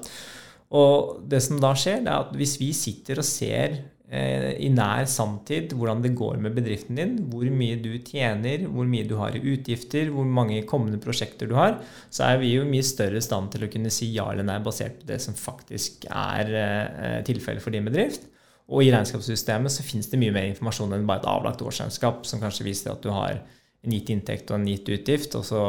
[0.78, 4.70] Og det som da skjer, det er at hvis vi sitter og ser Eh, i
[4.72, 9.18] nær samtid hvordan det går med bedriften din, hvor mye du tjener, hvor mye du
[9.20, 11.76] har i utgifter, hvor mange kommende prosjekter du har,
[12.08, 15.02] så er vi jo mye større stand til å kunne si ja eller nei basert
[15.02, 18.24] på det som faktisk er eh, tilfellet for din bedrift.
[18.72, 22.40] Og i regnskapssystemet så finnes det mye mer informasjon enn bare et avlagt årsregnskap, som
[22.40, 23.42] kanskje viser at du har
[23.84, 25.60] en gitt inntekt og en gitt utgift, og så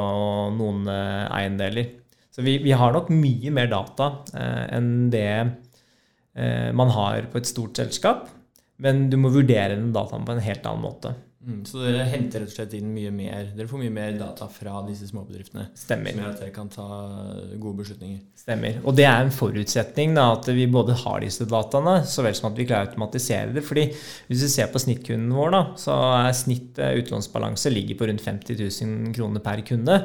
[0.56, 1.98] noen eh, eiendeler.
[2.32, 5.69] Så vi, vi, har nok mye mer data eh, enn det Eh,
[6.76, 8.28] man har på et stort selskap.
[8.80, 11.16] Men du må vurdere den dataen på en helt annen måte.
[11.40, 14.44] Mm, så dere henter rett og slett inn mye mer Dere får mye mer data
[14.52, 15.70] fra disse småbedriftene?
[15.80, 16.12] Stemmer.
[16.12, 16.88] Som gjør at dere kan ta
[17.54, 18.18] gode beslutninger?
[18.42, 18.82] Stemmer.
[18.84, 22.50] Og det er en forutsetning da, at vi både har disse dataene, så vel som
[22.52, 23.64] at vi klarer å automatisere det.
[23.64, 23.88] fordi
[24.28, 28.60] hvis vi ser på snittkunden vår, da, så er snittet utlånsbalanse ligger på rundt 50
[28.60, 30.02] 000 kroner per kunde.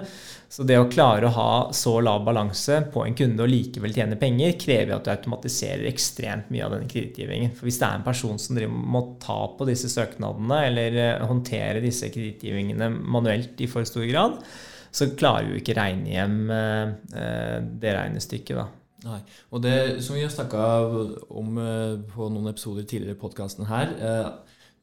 [0.49, 4.19] Så det å klare å ha så lav balanse på en kunde og likevel tjene
[4.21, 7.55] penger, krever at du automatiserer ekstremt mye av denne kredittgivningen.
[7.57, 11.83] For hvis det er en person som må ta på disse søknadene eller eh, håndtere
[11.85, 14.39] disse kredittgivningene manuelt i for stor grad,
[14.95, 18.71] så klarer vi ikke regne hjem eh, eh, det regnestykket, da.
[19.05, 19.19] Nei.
[19.53, 20.61] Og det som vi har snakka
[21.37, 21.59] om
[22.15, 23.91] på noen episoder tidligere i podkasten her,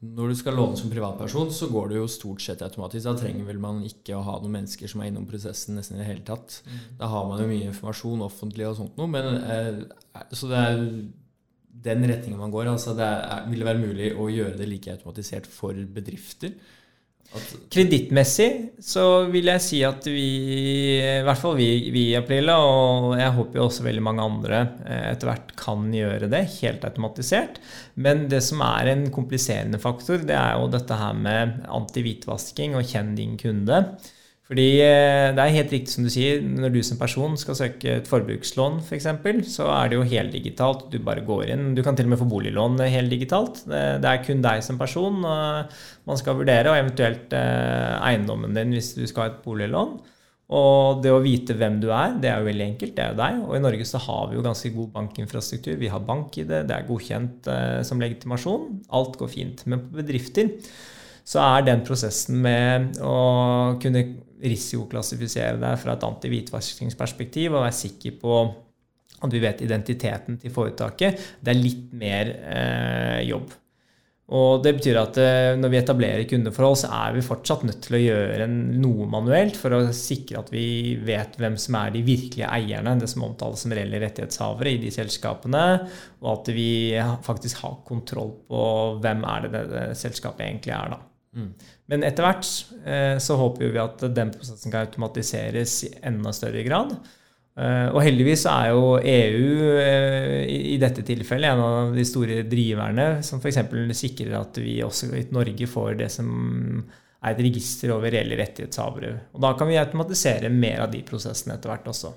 [0.02, 3.04] når du skal låne som privatperson, så går det jo stort sett automatisk.
[3.06, 6.02] Da trenger vel man ikke å ha noen mennesker som er innom prosessen nesten i
[6.02, 6.58] det hele tatt.
[6.66, 6.80] Mm.
[6.98, 9.10] Da har man jo mye informasjon offentlig og sånt noe.
[9.12, 10.82] Men, eh, så det er
[11.86, 12.72] den retningen man går.
[12.72, 16.56] Altså det er, vil det være mulig å gjøre det like automatisert for bedrifter?
[17.72, 18.48] Kredittmessig
[18.84, 20.26] så vil jeg si at vi,
[21.00, 24.58] i hvert fall vi, vi i Aprila, og jeg håper jo også veldig mange andre
[24.84, 27.62] eh, etter hvert kan gjøre det helt automatisert.
[27.94, 32.92] Men det som er en kompliserende faktor, det er jo dette her med antihvitvasking og
[32.92, 33.80] kjenn din kunde.
[34.52, 37.94] Fordi eh, det er helt riktig som du sier, når du som person skal søke
[38.02, 40.90] et forbrukslån f.eks., for så er det jo heldigitalt.
[40.92, 41.70] Du bare går inn.
[41.72, 43.62] Du kan til og med få boliglån heldigitalt.
[43.64, 48.74] Det, det er kun deg som person man skal vurdere, og eventuelt eh, eiendommen din
[48.76, 49.94] hvis du skal ha et boliglån.
[50.52, 52.92] Og det å vite hvem du er, det er jo veldig enkelt.
[52.96, 53.42] Det er jo deg.
[53.46, 55.78] Og i Norge så har vi jo ganske god bankinfrastruktur.
[55.80, 58.66] Vi har bank i det er godkjent eh, som legitimasjon.
[59.00, 59.64] Alt går fint.
[59.64, 60.52] Men på bedrifter
[61.24, 64.04] så er den prosessen med å kunne
[64.42, 68.36] risikoklassifisere deg fra et antihvitvaskingsperspektiv og være sikker på
[69.22, 73.52] at vi vet identiteten til foretaket, det er litt mer eh, jobb.
[74.32, 77.98] Og det betyr at eh, når vi etablerer kundeforhold, så er vi fortsatt nødt til
[77.98, 82.48] å gjøre noe manuelt for å sikre at vi vet hvem som er de virkelige
[82.48, 85.64] eierne, det som omtales som reelle rettighetshavere i de selskapene,
[86.22, 86.70] og at vi
[87.26, 88.66] faktisk har kontroll på
[89.04, 90.94] hvem er det det selskapet egentlig er.
[90.96, 91.11] da.
[91.32, 91.48] Mm.
[91.88, 92.48] Men etter hvert
[92.84, 96.94] eh, så håper vi at den prosessen kan automatiseres i enda større grad.
[97.52, 100.42] Eh, og heldigvis er jo EU eh,
[100.72, 103.60] i dette tilfellet en av de store driverne som f.eks.
[103.96, 106.28] sikrer at vi også i Norge får det som
[107.22, 109.14] er et register over reelle rettighetshavere.
[109.36, 112.12] Og da kan vi automatisere mer av de prosessene etter hvert også.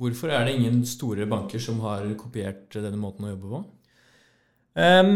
[0.00, 3.60] Hvorfor er det ingen store banker som har kopiert denne måten å jobbe på?
[4.74, 5.12] Um,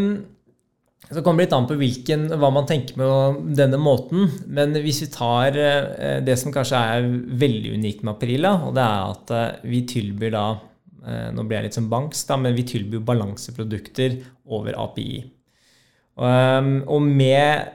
[1.09, 4.27] så kommer det litt an på hvilken, hva man tenker med denne måten.
[4.45, 7.09] Men hvis vi tar eh, det som kanskje er
[7.41, 11.61] veldig unikt med Aprila, og det er at eh, vi tilbyr da eh, Nå blir
[11.61, 14.19] jeg litt som banks, da, men vi tilbyr balanseprodukter
[14.53, 15.23] over API.
[16.19, 17.69] Og med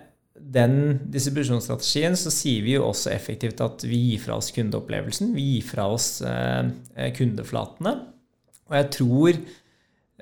[0.54, 0.74] den
[1.10, 5.32] distribusjonsstrategien så sier vi jo også effektivt at vi gir fra oss kundeopplevelsen.
[5.32, 6.18] Vi gir fra oss
[7.16, 7.94] kundeflatene.
[8.68, 9.40] Og jeg tror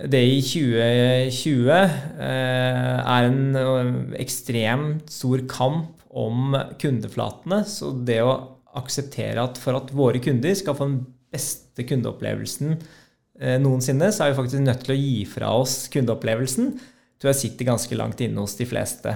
[0.10, 3.92] det i 2020 eh, er en eh,
[4.24, 7.62] ekstremt stor kamp om kundeflatene.
[7.70, 8.34] Så det å
[8.80, 14.34] akseptere at for at våre kunder skal få den beste kundeopplevelsen eh, noensinne, så er
[14.34, 16.74] vi faktisk nødt til å gi fra oss kundeopplevelsen.
[17.22, 19.16] tror jeg sitter ganske langt inne hos de fleste.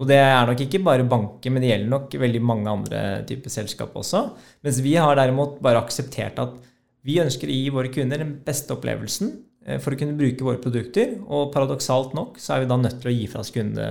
[0.00, 3.52] Og det er nok ikke bare banker, men det gjelder nok veldig mange andre typer
[3.52, 4.24] selskap også.
[4.64, 6.56] Mens vi har derimot bare akseptert at
[7.04, 9.34] vi ønsker å gi våre kunder den beste opplevelsen
[9.82, 11.14] for å kunne bruke våre produkter.
[11.22, 13.86] Og paradoksalt nok så er vi da nødt til å gi fra oss kunde,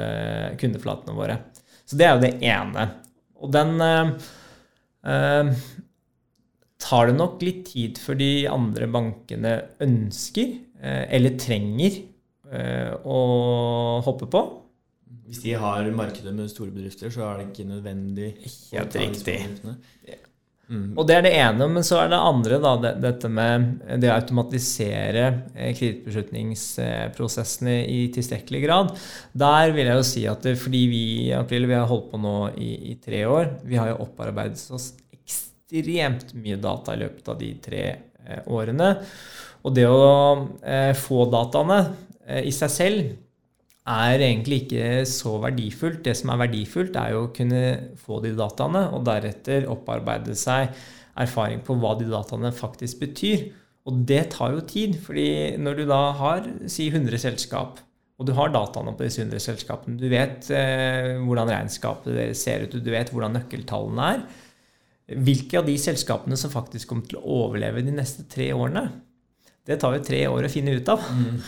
[0.59, 1.37] kundeflatene våre.
[1.87, 2.87] Så det er jo det ene.
[3.41, 4.11] Og den eh,
[5.11, 5.51] eh,
[6.81, 9.53] tar det nok litt tid før de andre bankene
[9.83, 12.01] ønsker eh, eller trenger
[12.51, 13.19] eh, å
[14.05, 14.43] hoppe på.
[15.27, 18.33] Hvis de har markedet med store bedrifter, så er det ikke nødvendig.
[18.73, 19.37] Helt riktig.
[20.71, 20.93] Mm.
[20.95, 21.67] Og Det er det ene.
[21.67, 28.05] Men så er det andre da, det, dette med det å automatisere eh, kredittbeslutningsprosessene i
[28.15, 28.93] tilstrekkelig grad.
[29.33, 32.17] Der vil jeg jo si at det, fordi vi i april vi har holdt på
[32.21, 37.25] nå i, i tre år, vi har jo opparbeidet oss ekstremt mye data i løpet
[37.31, 38.89] av de tre eh, årene.
[39.61, 40.05] Og det å
[40.63, 41.79] eh, få dataene
[42.25, 43.11] eh, i seg selv
[43.89, 46.03] er egentlig ikke så verdifullt.
[46.05, 47.61] Det som er verdifullt, er jo å kunne
[47.99, 50.69] få de dataene, og deretter opparbeide seg
[51.21, 53.49] erfaring på hva de dataene faktisk betyr.
[53.89, 57.81] Og det tar jo tid, fordi når du da har si 100 selskap,
[58.21, 62.67] og du har dataene på disse 100 selskapene, du vet eh, hvordan regnskapet deres ser
[62.67, 64.25] ut, du vet hvordan nøkkeltallene er,
[65.25, 68.85] hvilke av de selskapene som faktisk kommer til å overleve de neste tre årene,
[69.67, 71.01] det tar jo tre år å finne ut av.
[71.13, 71.41] Mm.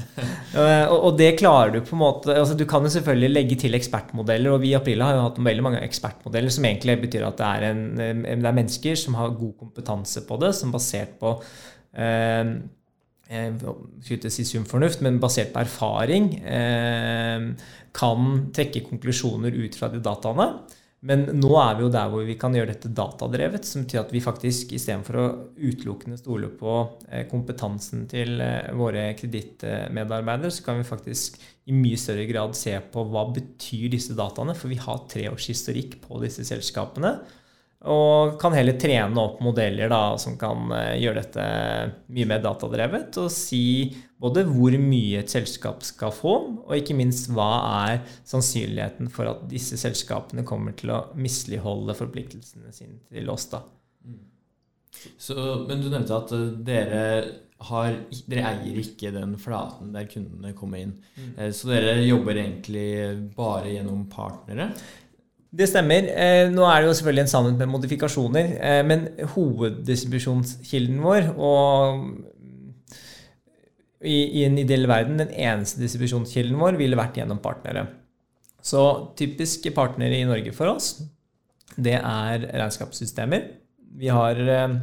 [0.60, 3.74] og, og, det klarer du på en måte altså Du kan jo selvfølgelig legge til
[3.78, 7.40] ekspertmodeller, og vi i Aprila har jo hatt veldig mange ekspertmodeller som egentlig betyr at
[7.40, 11.34] det er, en, det er mennesker som har god kompetanse på det, som basert på
[11.98, 12.54] eh,
[13.34, 17.50] ikke si sunn fornuft, men basert på erfaring, eh,
[17.94, 20.48] kan trekke konklusjoner ut fra de dataene.
[21.04, 24.12] Men nå er vi jo der hvor vi kan gjøre dette datadrevet, som betyr at
[24.14, 25.24] vi faktisk istedenfor å
[25.60, 26.76] utelukkende stole på
[27.10, 31.36] eh, kompetansen til eh, våre kredittmedarbeidere, så kan vi faktisk
[31.68, 34.56] i mye større grad se på hva betyr disse dataene.
[34.56, 37.18] For vi har tre års historikk på disse selskapene.
[37.84, 41.44] Og kan heller trene opp modeller da, som kan eh, gjøre dette
[42.16, 43.18] mye mer datadrevet.
[43.20, 43.64] Og si
[44.24, 47.50] både hvor mye et selskap skal få, og ikke minst hva
[47.90, 53.50] er sannsynligheten for at disse selskapene kommer til å misligholde forpliktelsene sine til oss.
[53.52, 53.60] da.
[55.18, 55.36] Så,
[55.68, 57.04] men du nevnte at eh, dere,
[57.68, 57.96] har,
[58.30, 60.96] dere eier ikke den flaten der kundene kommer inn.
[61.18, 61.32] Mm.
[61.36, 62.88] Eh, så dere jobber egentlig
[63.36, 64.70] bare gjennom partnere?
[65.54, 66.08] Det stemmer.
[66.10, 68.54] Eh, nå er det jo selvfølgelig en sannhet med modifikasjoner.
[68.58, 72.00] Eh, men hoveddistribusjonskilden vår, og
[74.04, 77.86] i, en ideell verden den eneste distribusjonskilden vår, ville vært gjennom partnere.
[78.64, 78.82] Så
[79.18, 80.96] typiske partnere i Norge for oss,
[81.76, 83.46] det er regnskapssystemer.
[83.94, 84.74] Vi har eh,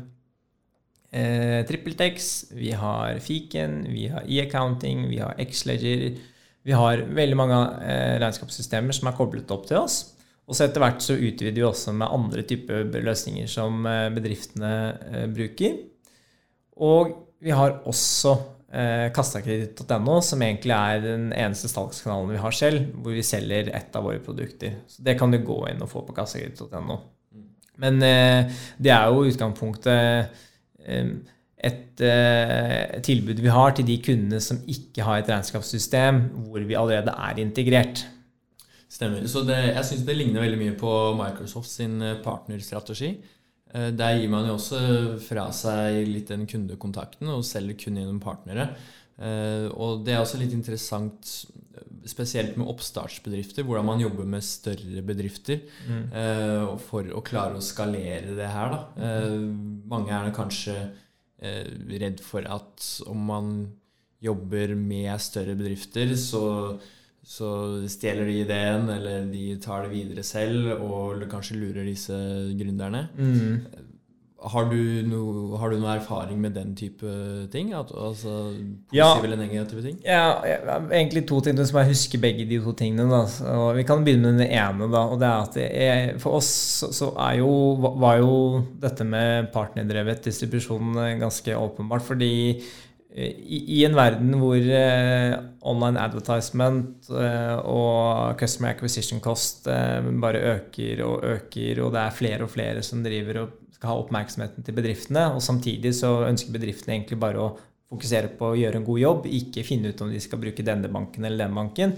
[1.67, 6.15] TrippelTex, vi har Fiken, vi har e-accounting, vi har X-Ledger.
[6.63, 10.15] Vi har veldig mange eh, regnskapssystemer som er koblet opp til oss.
[10.51, 14.71] Og så etter hvert så utvider vi også med andre typer løsninger som eh, bedriftene
[15.07, 15.77] eh, bruker.
[16.83, 18.33] Og vi har også
[18.67, 24.03] eh, som egentlig er den eneste salgskanalen vi har selv, hvor vi selger ett av
[24.09, 24.81] våre produkter.
[24.91, 26.99] Så det kan du gå inn og få på kassakreditt.no.
[27.79, 30.47] Men eh, det er jo utgangspunktet
[31.61, 32.01] et
[33.05, 37.39] tilbud vi har til de kundene som ikke har et regnskapssystem hvor vi allerede er
[37.39, 38.01] integrert.
[38.91, 39.23] Stemmer.
[39.31, 43.13] Så det, jeg syns det ligner veldig mye på Microsoft sin eh, partnerstrategi.
[43.71, 44.81] Eh, der gir man jo også
[45.23, 48.73] fra seg litt den kundekontakten og selger kun gjennom partnere.
[49.15, 51.31] Eh, og det er også litt interessant,
[52.09, 56.79] spesielt med oppstartsbedrifter, hvordan man jobber med større bedrifter mm.
[56.81, 58.73] for å klare å skalere det her.
[58.73, 59.11] Da.
[59.91, 60.73] Mange er kanskje
[62.01, 63.51] redd for at om man
[64.17, 66.41] jobber med større bedrifter, så
[67.31, 67.51] så
[67.87, 72.17] stjeler de ideen, eller de tar det videre selv, og kanskje lurer disse
[72.59, 73.05] gründerne.
[73.15, 73.87] Mm.
[74.41, 75.19] Har, du no,
[75.61, 77.07] har, du noe erfaring med den type
[77.53, 77.69] ting?
[77.77, 77.93] Altså
[78.49, 79.99] Positive ja, eller negative ting?
[80.01, 80.41] Ja,
[80.89, 81.55] egentlig to ting.
[81.69, 83.05] som jeg huske begge de to tingene.
[83.11, 83.21] Da.
[83.29, 84.89] Så vi kan begynne med den ene.
[84.91, 86.51] Da, og det er at jeg, For oss
[86.97, 87.51] så jo,
[88.01, 88.33] var jo
[88.81, 92.09] dette med partnerdrevet distribusjon ganske åpenbart.
[92.09, 92.33] Fordi
[93.11, 95.33] i, en verden hvor eh,
[95.67, 102.15] online advertisement eh, og customer acquisition cost eh, bare øker og øker, og det er
[102.15, 106.55] flere og flere som driver og skal ha oppmerksomheten til bedriftene, og samtidig så ønsker
[106.55, 107.51] bedriftene egentlig bare å
[107.91, 110.91] fokusere på å gjøre en god jobb, ikke finne ut om de skal bruke denne
[110.91, 111.97] banken eller den banken,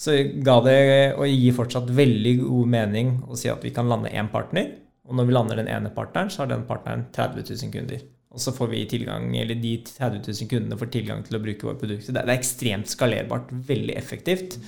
[0.00, 0.78] så ga det
[1.16, 4.74] å gi fortsatt veldig god mening å si at vi kan lande én partner.
[5.08, 8.04] Og når vi lander den ene partneren, så har den partneren 30 000 kunder.
[8.30, 11.66] Og så får vi tilgang, eller de 30 000 kundene får tilgang til å bruke
[11.66, 12.14] våre produkter.
[12.14, 14.60] Det er ekstremt skalerbart, veldig effektivt.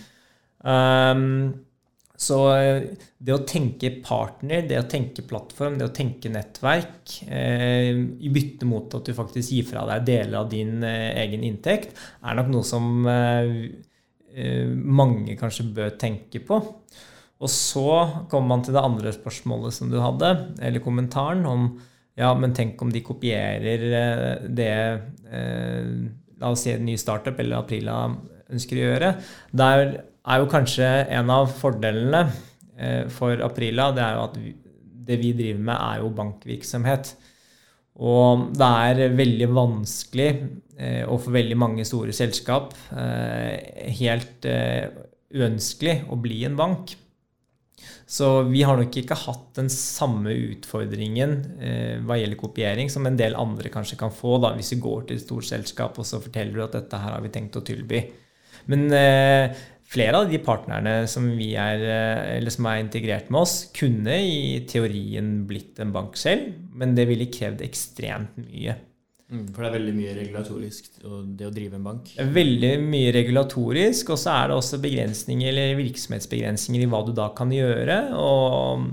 [0.62, 1.52] Um,
[2.22, 2.84] Så eh,
[3.18, 8.68] det å tenke partner, det å tenke plattform, det å tenke nettverk eh, i bytte
[8.68, 12.52] mot at du faktisk gir fra deg deler av din eh, egen inntekt, er nok
[12.52, 13.50] noe som eh,
[14.36, 16.60] eh, mange kanskje bør tenke på.
[17.42, 17.88] Og så
[18.30, 20.30] kommer man til det andre spørsmålet som du hadde,
[20.62, 21.72] eller kommentaren om
[22.18, 24.72] ja, men tenk om de kopierer eh, det
[26.42, 27.96] La oss si en ny startup eller Aprila
[28.52, 29.10] ønsker å gjøre.
[29.54, 32.24] Der er jo kanskje en av fordelene
[32.76, 34.40] eh, for Aprila det er jo at
[35.02, 37.12] det vi driver med, er jo bankvirksomhet.
[38.02, 40.28] Og det er veldig vanskelig,
[40.78, 44.46] eh, og for veldig mange store selskap, eh, helt
[45.32, 46.94] uønskelig å bli en bank.
[48.06, 53.18] Så vi har nok ikke hatt den samme utfordringen eh, hva gjelder kopiering, som en
[53.18, 56.20] del andre kanskje kan få da, hvis du går til et stort selskap og så
[56.22, 58.04] forteller du at dette her har vi tenkt å tilby.
[58.70, 59.58] Men eh,
[59.92, 61.82] flere av de partnerne som, er,
[62.38, 67.08] eller som er integrert med oss, kunne i teorien blitt en bank selv, men det
[67.10, 68.78] ville krevd ekstremt mye.
[69.32, 70.90] Mm, for det er veldig mye regulatorisk
[71.38, 72.10] det å drive en bank?
[72.36, 77.30] Veldig mye regulatorisk, og så er det også begrensninger eller virksomhetsbegrensninger i hva du da
[77.36, 78.02] kan gjøre.
[78.18, 78.92] og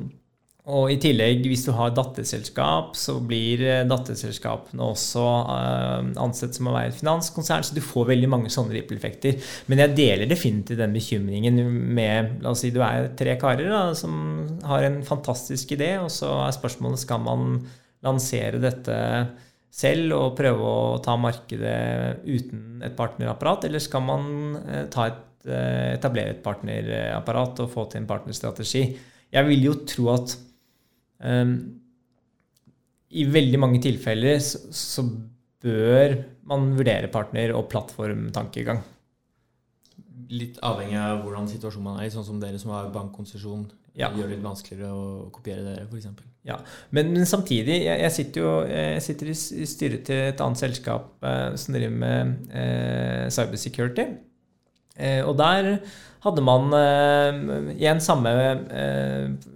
[0.70, 6.70] og i tillegg, hvis du har datterselskap, så blir eh, datterselskapene også uh, ansett som
[6.70, 9.40] å være et finanskonsern, så du får veldig mange sånne rippeleffekter.
[9.72, 11.58] Men jeg deler definitivt den bekymringen
[11.98, 14.14] med La oss si du er tre karer da, som
[14.70, 17.56] har en fantastisk idé, og så er spørsmålet skal man
[18.06, 19.00] lansere dette
[19.70, 25.90] selv og prøve å ta markedet uten et partnerapparat, eller skal man uh, et, uh,
[25.94, 28.86] etablere et partnerapparat og få til en partnerstrategi?
[29.30, 30.40] Jeg vil jo tro at
[31.20, 31.56] Um,
[33.12, 35.06] I veldig mange tilfeller så, så,
[35.60, 36.14] bør
[36.48, 38.78] man vurdere partner- og plattformtankegang.
[40.32, 43.66] Litt avhengig av hvordan situasjonen man er i, sånn som dere som har bankkonsesjon.
[43.98, 44.12] Ja.
[44.16, 46.08] gjør det litt vanskeligere å kopiere dere, f.eks.
[46.48, 46.56] Ja,
[46.96, 51.26] men, men, samtidig, jeg, jeg, sitter jo jeg sitter i styret til et annet selskap
[51.26, 54.08] eh, som driver med eh, cybersecurity.
[55.00, 55.74] Eh, og der
[56.24, 59.50] hadde man eh, igjen samme eh,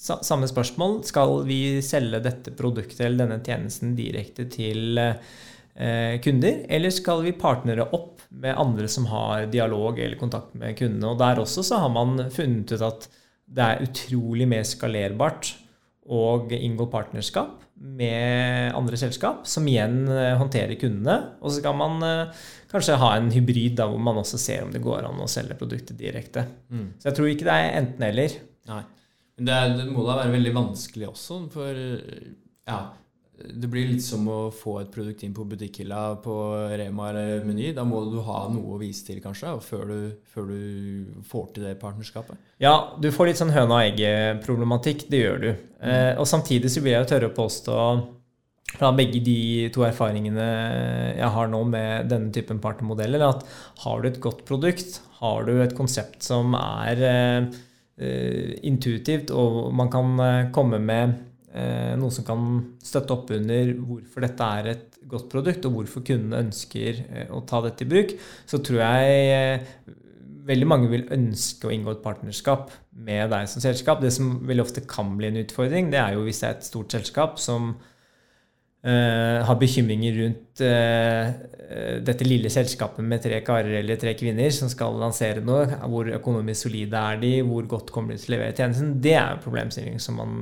[0.00, 1.02] samme spørsmål.
[1.04, 7.36] Skal vi selge dette produktet eller denne tjenesten direkte til eh, kunder, eller skal vi
[7.36, 11.12] partnere opp med andre som har dialog eller kontakt med kundene?
[11.12, 13.10] Og Der også så har man funnet ut at
[13.50, 15.54] det er utrolig mer skalerbart
[16.10, 16.22] å
[16.54, 21.36] inngå partnerskap med andre selskap, som igjen eh, håndterer kundene.
[21.40, 22.40] Og så kan man eh,
[22.70, 25.56] kanskje ha en hybrid da, hvor man også ser om det går an å selge
[25.58, 26.44] produktet direkte.
[26.68, 26.90] Mm.
[27.00, 28.36] Så jeg tror ikke det er enten-eller.
[28.70, 28.82] Nei.
[29.40, 32.80] Det, er, det, må da være veldig vanskelig også, for ja,
[33.48, 36.34] det blir litt som å få et produkt inn på butikkhylla på
[36.76, 37.70] Rema eller Meny.
[37.76, 39.98] Da må du ha noe å vise til, kanskje, før du,
[40.32, 42.38] før du får til det partnerskapet.
[42.62, 45.06] Ja, du får litt sånn høna og egget-problematikk.
[45.12, 45.50] Det gjør du.
[45.80, 45.92] Mm.
[45.92, 47.78] Eh, og samtidig så vil jeg jo tørre å påstå
[48.70, 49.38] fra begge de
[49.74, 50.50] to erfaringene
[51.16, 53.42] jeg har nå med denne typen partnermodeller, at
[53.82, 57.58] har du et godt produkt, har du et konsept som er eh,
[58.00, 61.18] Eh, intuitivt, og man kan eh, komme med
[61.50, 62.42] noe som kan
[62.78, 67.00] støtte opp under hvorfor dette er et godt produkt, og hvorfor kundene ønsker
[67.34, 68.14] å ta dette i bruk,
[68.46, 69.96] så tror jeg
[70.46, 72.70] veldig mange vil ønske å inngå et partnerskap
[73.06, 74.00] med deg som selskap.
[74.02, 76.68] Det som veldig ofte kan bli en utfordring, det er jo hvis det er et
[76.70, 77.74] stort selskap som
[78.80, 81.26] Uh, har bekymringer rundt uh,
[82.00, 85.66] dette lille selskapet med tre karer eller tre kvinner som skal lansere noe.
[85.92, 87.32] Hvor økonomisk solide er de?
[87.44, 88.94] Hvor godt kommer de til å levere tjenesten?
[89.04, 90.32] Det er en problemstilling som man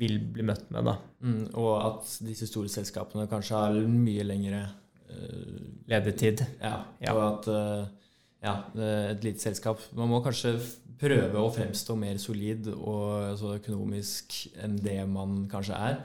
[0.00, 0.88] vil bli møtt med.
[0.88, 0.96] da.
[1.28, 5.60] Mm, og at disse store selskapene kanskje har mye lengre uh,
[5.92, 6.40] Ledetid.
[6.64, 7.12] Ja, ja.
[7.12, 7.52] Og at
[8.44, 8.58] ja,
[9.12, 10.56] et lite selskap Man må kanskje
[11.00, 15.98] prøve å fremstå mer solid og altså, økonomisk enn det man kanskje er.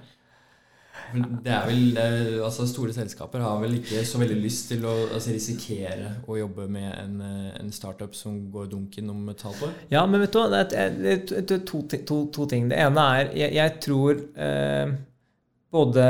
[1.44, 1.98] Det er vel,
[2.46, 6.68] altså Store selskaper har vel ikke så veldig lyst til å altså risikere å jobbe
[6.72, 7.20] med en,
[7.60, 9.76] en, startup som går dunken om et halvt år?
[9.94, 11.22] Ja, men vet du det er,
[11.66, 12.70] to, to, to, ting.
[12.72, 14.98] Det ene er Jeg, jeg tror eh,
[15.72, 16.06] både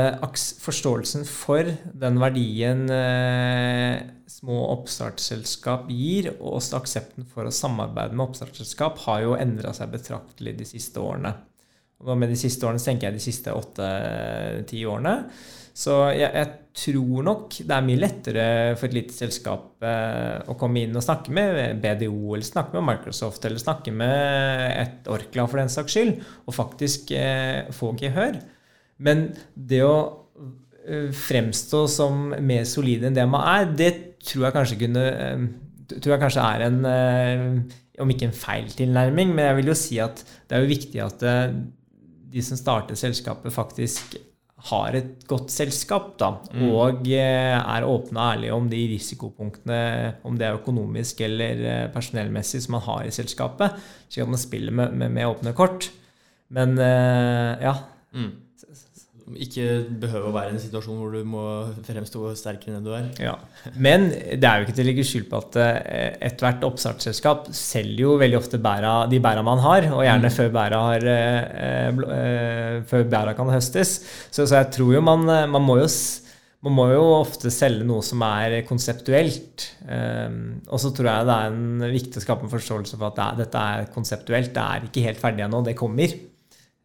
[0.64, 1.68] forståelsen for
[2.04, 9.24] den verdien eh, små oppstartsselskap gir, og også aksepten for å samarbeide med oppstartsselskap, har
[9.26, 11.34] jo endra seg betraktelig de siste årene.
[12.00, 15.16] Og med de siste årene så tenker jeg de siste åtte-ti årene.
[15.76, 18.44] Så jeg, jeg, tror nok det er mye lettere
[18.78, 22.86] for et lite selskap eh, å komme inn og snakke med BDO eller snakke med
[22.86, 26.12] Microsoft eller snakke med et Orkla for den saks skyld,
[26.46, 28.38] og faktisk eh, få gehør.
[29.02, 29.96] Men det å
[30.86, 33.90] eh, fremstå som mer solid enn det man er, det
[34.22, 35.44] tror jeg kanskje kunne eh,
[35.96, 39.78] tror jeg kanskje er en, eh, om ikke en feil tilnærming, men jeg vil jo
[39.82, 41.28] si at det er jo viktig at
[42.30, 44.18] de som starter selskapet, faktisk
[44.70, 46.66] har et godt selskap, da, mm.
[46.76, 49.78] og er åpne og ærlige om de risikopunktene,
[50.28, 54.76] om det er økonomisk eller personellmessig, som man har i selskapet, slik at man spiller
[54.76, 55.88] med, med, med åpne kort.
[56.52, 57.74] Men ja.
[58.12, 58.49] Mm
[59.38, 59.66] ikke
[60.02, 61.42] behøver å være i en situasjon hvor du må
[61.86, 63.10] fremstå sterkere enn du er.
[63.22, 63.34] Ja.
[63.76, 68.06] Men det er jo ikke til å legge skyld på at eh, ethvert oppstartsselskap selger
[68.06, 70.36] jo veldig ofte bæra, de bæra man har, og gjerne mm.
[70.38, 73.94] før, bæra har, eh, eh, før bæra kan høstes.
[74.30, 75.88] Så, så, jeg tror jo man, man må jo
[76.60, 79.64] man må jo ofte selge noe som er konseptuelt.
[79.80, 83.16] Um, og så tror jeg det er en viktig å skape en forståelse for at
[83.16, 84.52] det er, dette er konseptuelt.
[84.52, 85.62] Det er ikke helt ferdig ennå.
[85.64, 86.12] Det kommer.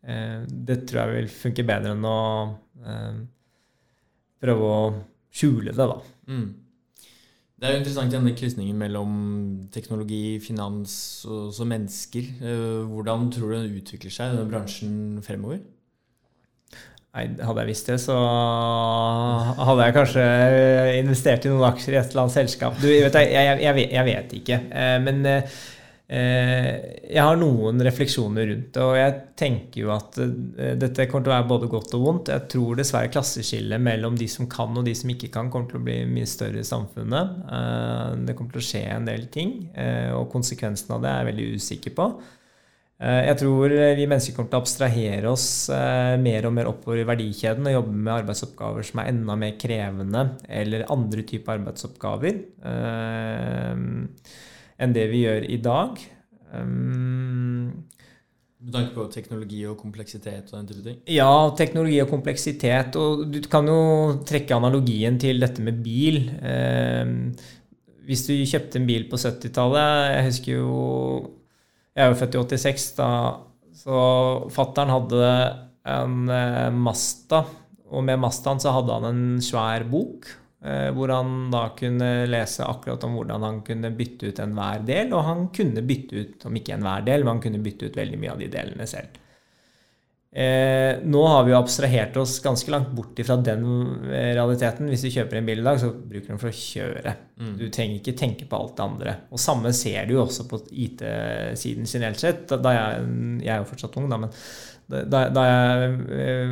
[0.06, 2.20] Eh, det tror jeg vil funke bedre enn å
[2.86, 3.18] eh,
[4.44, 4.80] prøve å
[5.34, 5.98] skjule det, da.
[6.30, 6.48] Mm.
[7.56, 9.14] Det er jo interessant denne krysningen mellom
[9.74, 10.94] teknologi, finans
[11.26, 12.28] og så mennesker.
[12.38, 15.64] Eh, hvordan tror du den utvikler seg, denne bransjen, fremover?
[17.16, 20.24] Nei, Hadde jeg visst det, så hadde jeg kanskje
[21.00, 22.76] investert i noen aksjer i et eller annet selskap.
[22.82, 24.58] Du, vet, jeg, jeg, jeg, vet, jeg, vet ikke.
[25.06, 25.22] Men
[26.06, 31.32] jeg har noen refleksjoner rundt det, og jeg tenker jo at eh, dette kommer til
[31.32, 32.30] å være både godt og vondt.
[32.30, 35.82] Jeg tror dessverre klasseskillet mellom de som kan og de som ikke kan, kommer til
[35.82, 37.42] å bli mye større i samfunnet.
[37.50, 39.58] Eh, det kommer til å skje en del ting,
[40.16, 42.10] og konsekvensen av det er jeg veldig usikker på.
[42.96, 45.48] Jeg tror vi mennesker kommer til å abstrahere oss
[46.22, 50.22] mer og mer oppover i verdikjeden og jobbe med arbeidsoppgaver som er enda mer krevende,
[50.48, 52.40] eller andre typer arbeidsoppgaver
[54.82, 56.00] enn det vi gjør i dag.
[56.56, 57.86] Um,
[58.66, 61.02] med tanke på teknologi og kompleksitet og den type ting?
[61.12, 62.98] Ja, teknologi og kompleksitet.
[62.98, 63.80] Og du kan jo
[64.26, 66.24] trekke analogien til dette med bil.
[66.42, 67.36] Um,
[68.06, 70.74] hvis du kjøpte en bil på 70-tallet Jeg husker jo
[71.96, 73.10] Jeg er jo født i 86, da.
[73.76, 74.02] Så
[74.54, 75.30] fattern hadde
[75.86, 77.44] en eh, Masta,
[77.92, 80.28] og med Mastaen så hadde han en svær bok.
[80.66, 85.14] Eh, hvor han da kunne lese akkurat om hvordan han kunne bytte ut enhver del.
[85.14, 88.18] Og han kunne bytte ut, om ikke enhver del, men han kunne bytte ut veldig
[88.24, 89.22] mye av de delene selv.
[90.36, 93.62] Eh, nå har vi jo abstrahert oss ganske langt bort fra den
[94.10, 94.90] eh, realiteten.
[94.90, 97.14] Hvis du kjøper en bil i dag, så bruker du den for å kjøre.
[97.40, 97.54] Mm.
[97.62, 99.16] Du trenger ikke tenke på alt det andre.
[99.30, 102.50] Og samme ser du jo også på IT-siden generelt sett.
[102.50, 103.06] Da jeg,
[103.46, 104.34] jeg, er jo fortsatt ung, da, men
[104.86, 106.52] da, da, jeg eh,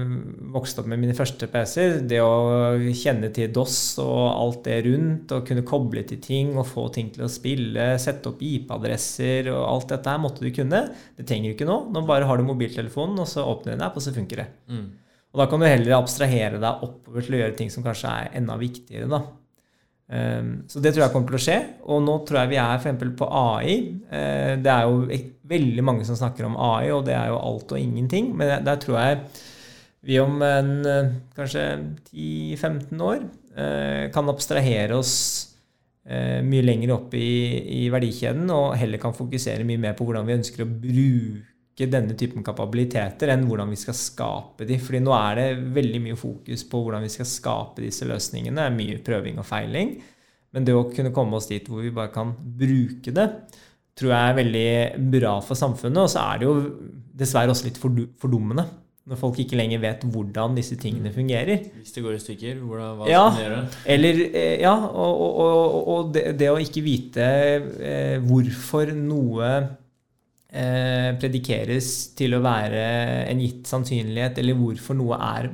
[0.56, 5.36] vokste opp med mine første PC-er, det å kjenne til DOS og alt det rundt,
[5.36, 9.62] og kunne koble til ting og få ting til å spille, sette opp IP-adresser og
[9.68, 10.82] alt dette her måtte du kunne.
[11.14, 11.78] Det trenger du ikke nå.
[11.94, 14.50] Nå bare har du mobiltelefonen, og så åpner du en app, og så funker det.
[14.74, 14.90] Mm.
[15.34, 18.36] Og da kan du heller abstrahere deg oppover til å gjøre ting som kanskje er
[18.42, 19.10] enda viktigere.
[19.14, 19.22] da.
[20.12, 21.60] Ehm, så det tror jeg kommer til å skje.
[21.88, 23.06] Og nå tror jeg vi er f.eks.
[23.20, 23.78] på AI.
[24.10, 25.24] Eh, det er jo
[25.54, 28.34] veldig mange som snakker om AI, og det er jo alt og ingenting.
[28.38, 29.24] Men der tror jeg
[30.04, 31.64] vi om en, eh, kanskje
[32.12, 33.24] 10-15 år
[33.56, 35.16] eh, kan abstrahere oss
[36.04, 37.30] mye lenger opp i,
[37.80, 42.14] i verdikjeden og heller kan fokusere mye mer på hvordan vi ønsker å bruke denne
[42.18, 44.78] typen kapabiliteter enn hvordan vi skal skape de.
[44.82, 48.70] Fordi nå er det veldig mye fokus på hvordan vi skal skape disse løsningene.
[48.76, 49.96] Mye prøving og feiling.
[50.54, 53.28] Men det å kunne komme oss dit hvor vi bare kan bruke det,
[53.98, 56.06] tror jeg er veldig bra for samfunnet.
[56.06, 56.56] Og så er det jo
[57.24, 58.68] dessverre også litt fordummende.
[59.04, 61.66] Når folk ikke lenger vet hvordan disse tingene fungerer.
[61.76, 63.64] Hvis det går i stykker, hvordan, hva ja, skal man gjøre?
[63.98, 67.26] Eller, eh, ja, og, og, og det, det, å ikke vite
[67.84, 69.50] eh, hvorfor noe
[70.54, 72.82] predikeres til å være
[73.26, 75.48] en gitt sannsynlighet, eller hvorfor noe er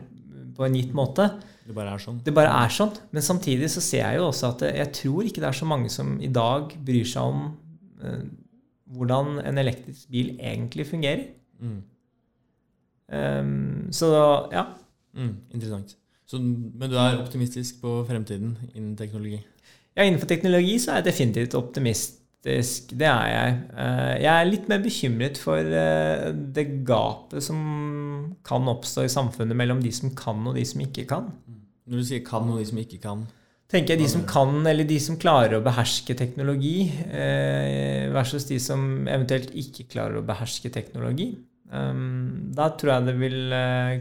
[0.57, 1.29] på en gitt måte.
[1.63, 2.17] Det bare er sånn.
[2.25, 2.91] Det bare er sånn.
[3.15, 5.91] Men samtidig så ser jeg jo også at jeg tror ikke det er så mange
[5.93, 7.47] som i dag bryr seg om
[7.99, 8.23] Eh,
[8.95, 11.25] hvordan en elektrisk bil egentlig fungerer.
[11.59, 11.81] Mm.
[13.09, 14.07] Um, så
[14.51, 14.63] ja.
[15.13, 15.97] Mm, interessant.
[16.25, 19.41] Så, men du er optimistisk på fremtiden innen teknologi?
[19.97, 22.18] Ja, innenfor teknologi så er jeg definitivt optimistisk.
[22.43, 23.55] Det er jeg.
[23.75, 27.59] Uh, jeg er litt mer bekymret for uh, det gapet som
[28.47, 31.27] kan oppstå i samfunnet mellom de som kan, og de som ikke kan.
[31.43, 31.59] Mm.
[31.89, 33.27] Når du sier kan, og de som ikke kan?
[33.69, 38.57] tenker jeg de som kan, eller de som klarer å beherske teknologi, eh, versus de
[38.57, 41.35] som eventuelt ikke klarer å beherske teknologi.
[41.69, 43.53] Da tror jeg det vil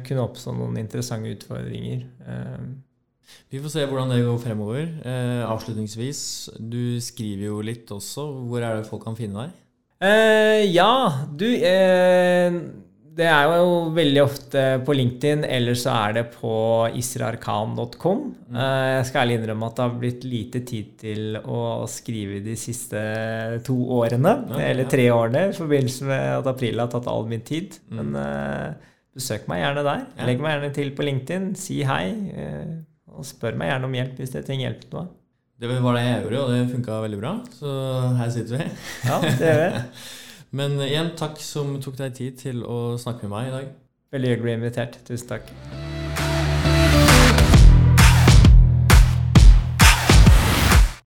[0.09, 2.07] kunne oppstå noen interessante utfordringer.
[3.51, 4.85] Vi får se hvordan det går fremover.
[5.05, 6.20] Eh, avslutningsvis,
[6.59, 8.26] du skriver jo litt også.
[8.49, 9.57] Hvor er det folk kan finne deg?
[10.05, 11.47] Eh, ja, du
[13.18, 16.53] Det er jo veldig ofte på LinkedIn, eller så er det på
[17.01, 18.20] israrkan.com.
[18.47, 18.59] Mm.
[18.62, 22.55] Eh, Jeg skal ærlig innrømme at det har blitt lite tid til å skrive de
[22.55, 23.01] siste
[23.66, 27.43] to årene, Ja, eller tre årene, i forbindelse med at april har tatt all min
[27.43, 27.81] tid.
[27.91, 27.97] Mm.
[27.99, 30.07] Men eh, besøk meg gjerne der.
[30.29, 31.51] Legg meg gjerne til på LinkedIn.
[31.59, 32.12] Si hei.
[33.19, 35.09] Og spør meg gjerne om hjelp hvis jeg trenger hjelp til noe.
[35.59, 37.35] Det var det jeg gjorde, og det funka veldig bra.
[37.59, 37.75] Så
[38.21, 38.69] her sitter vi.
[39.11, 39.85] Ja, det gjør vi.
[40.59, 43.71] Men igjen, takk som tok deg tid til å snakke med meg i dag.
[44.14, 45.01] Veldig hyggelig invitert.
[45.11, 45.98] Tusen takk.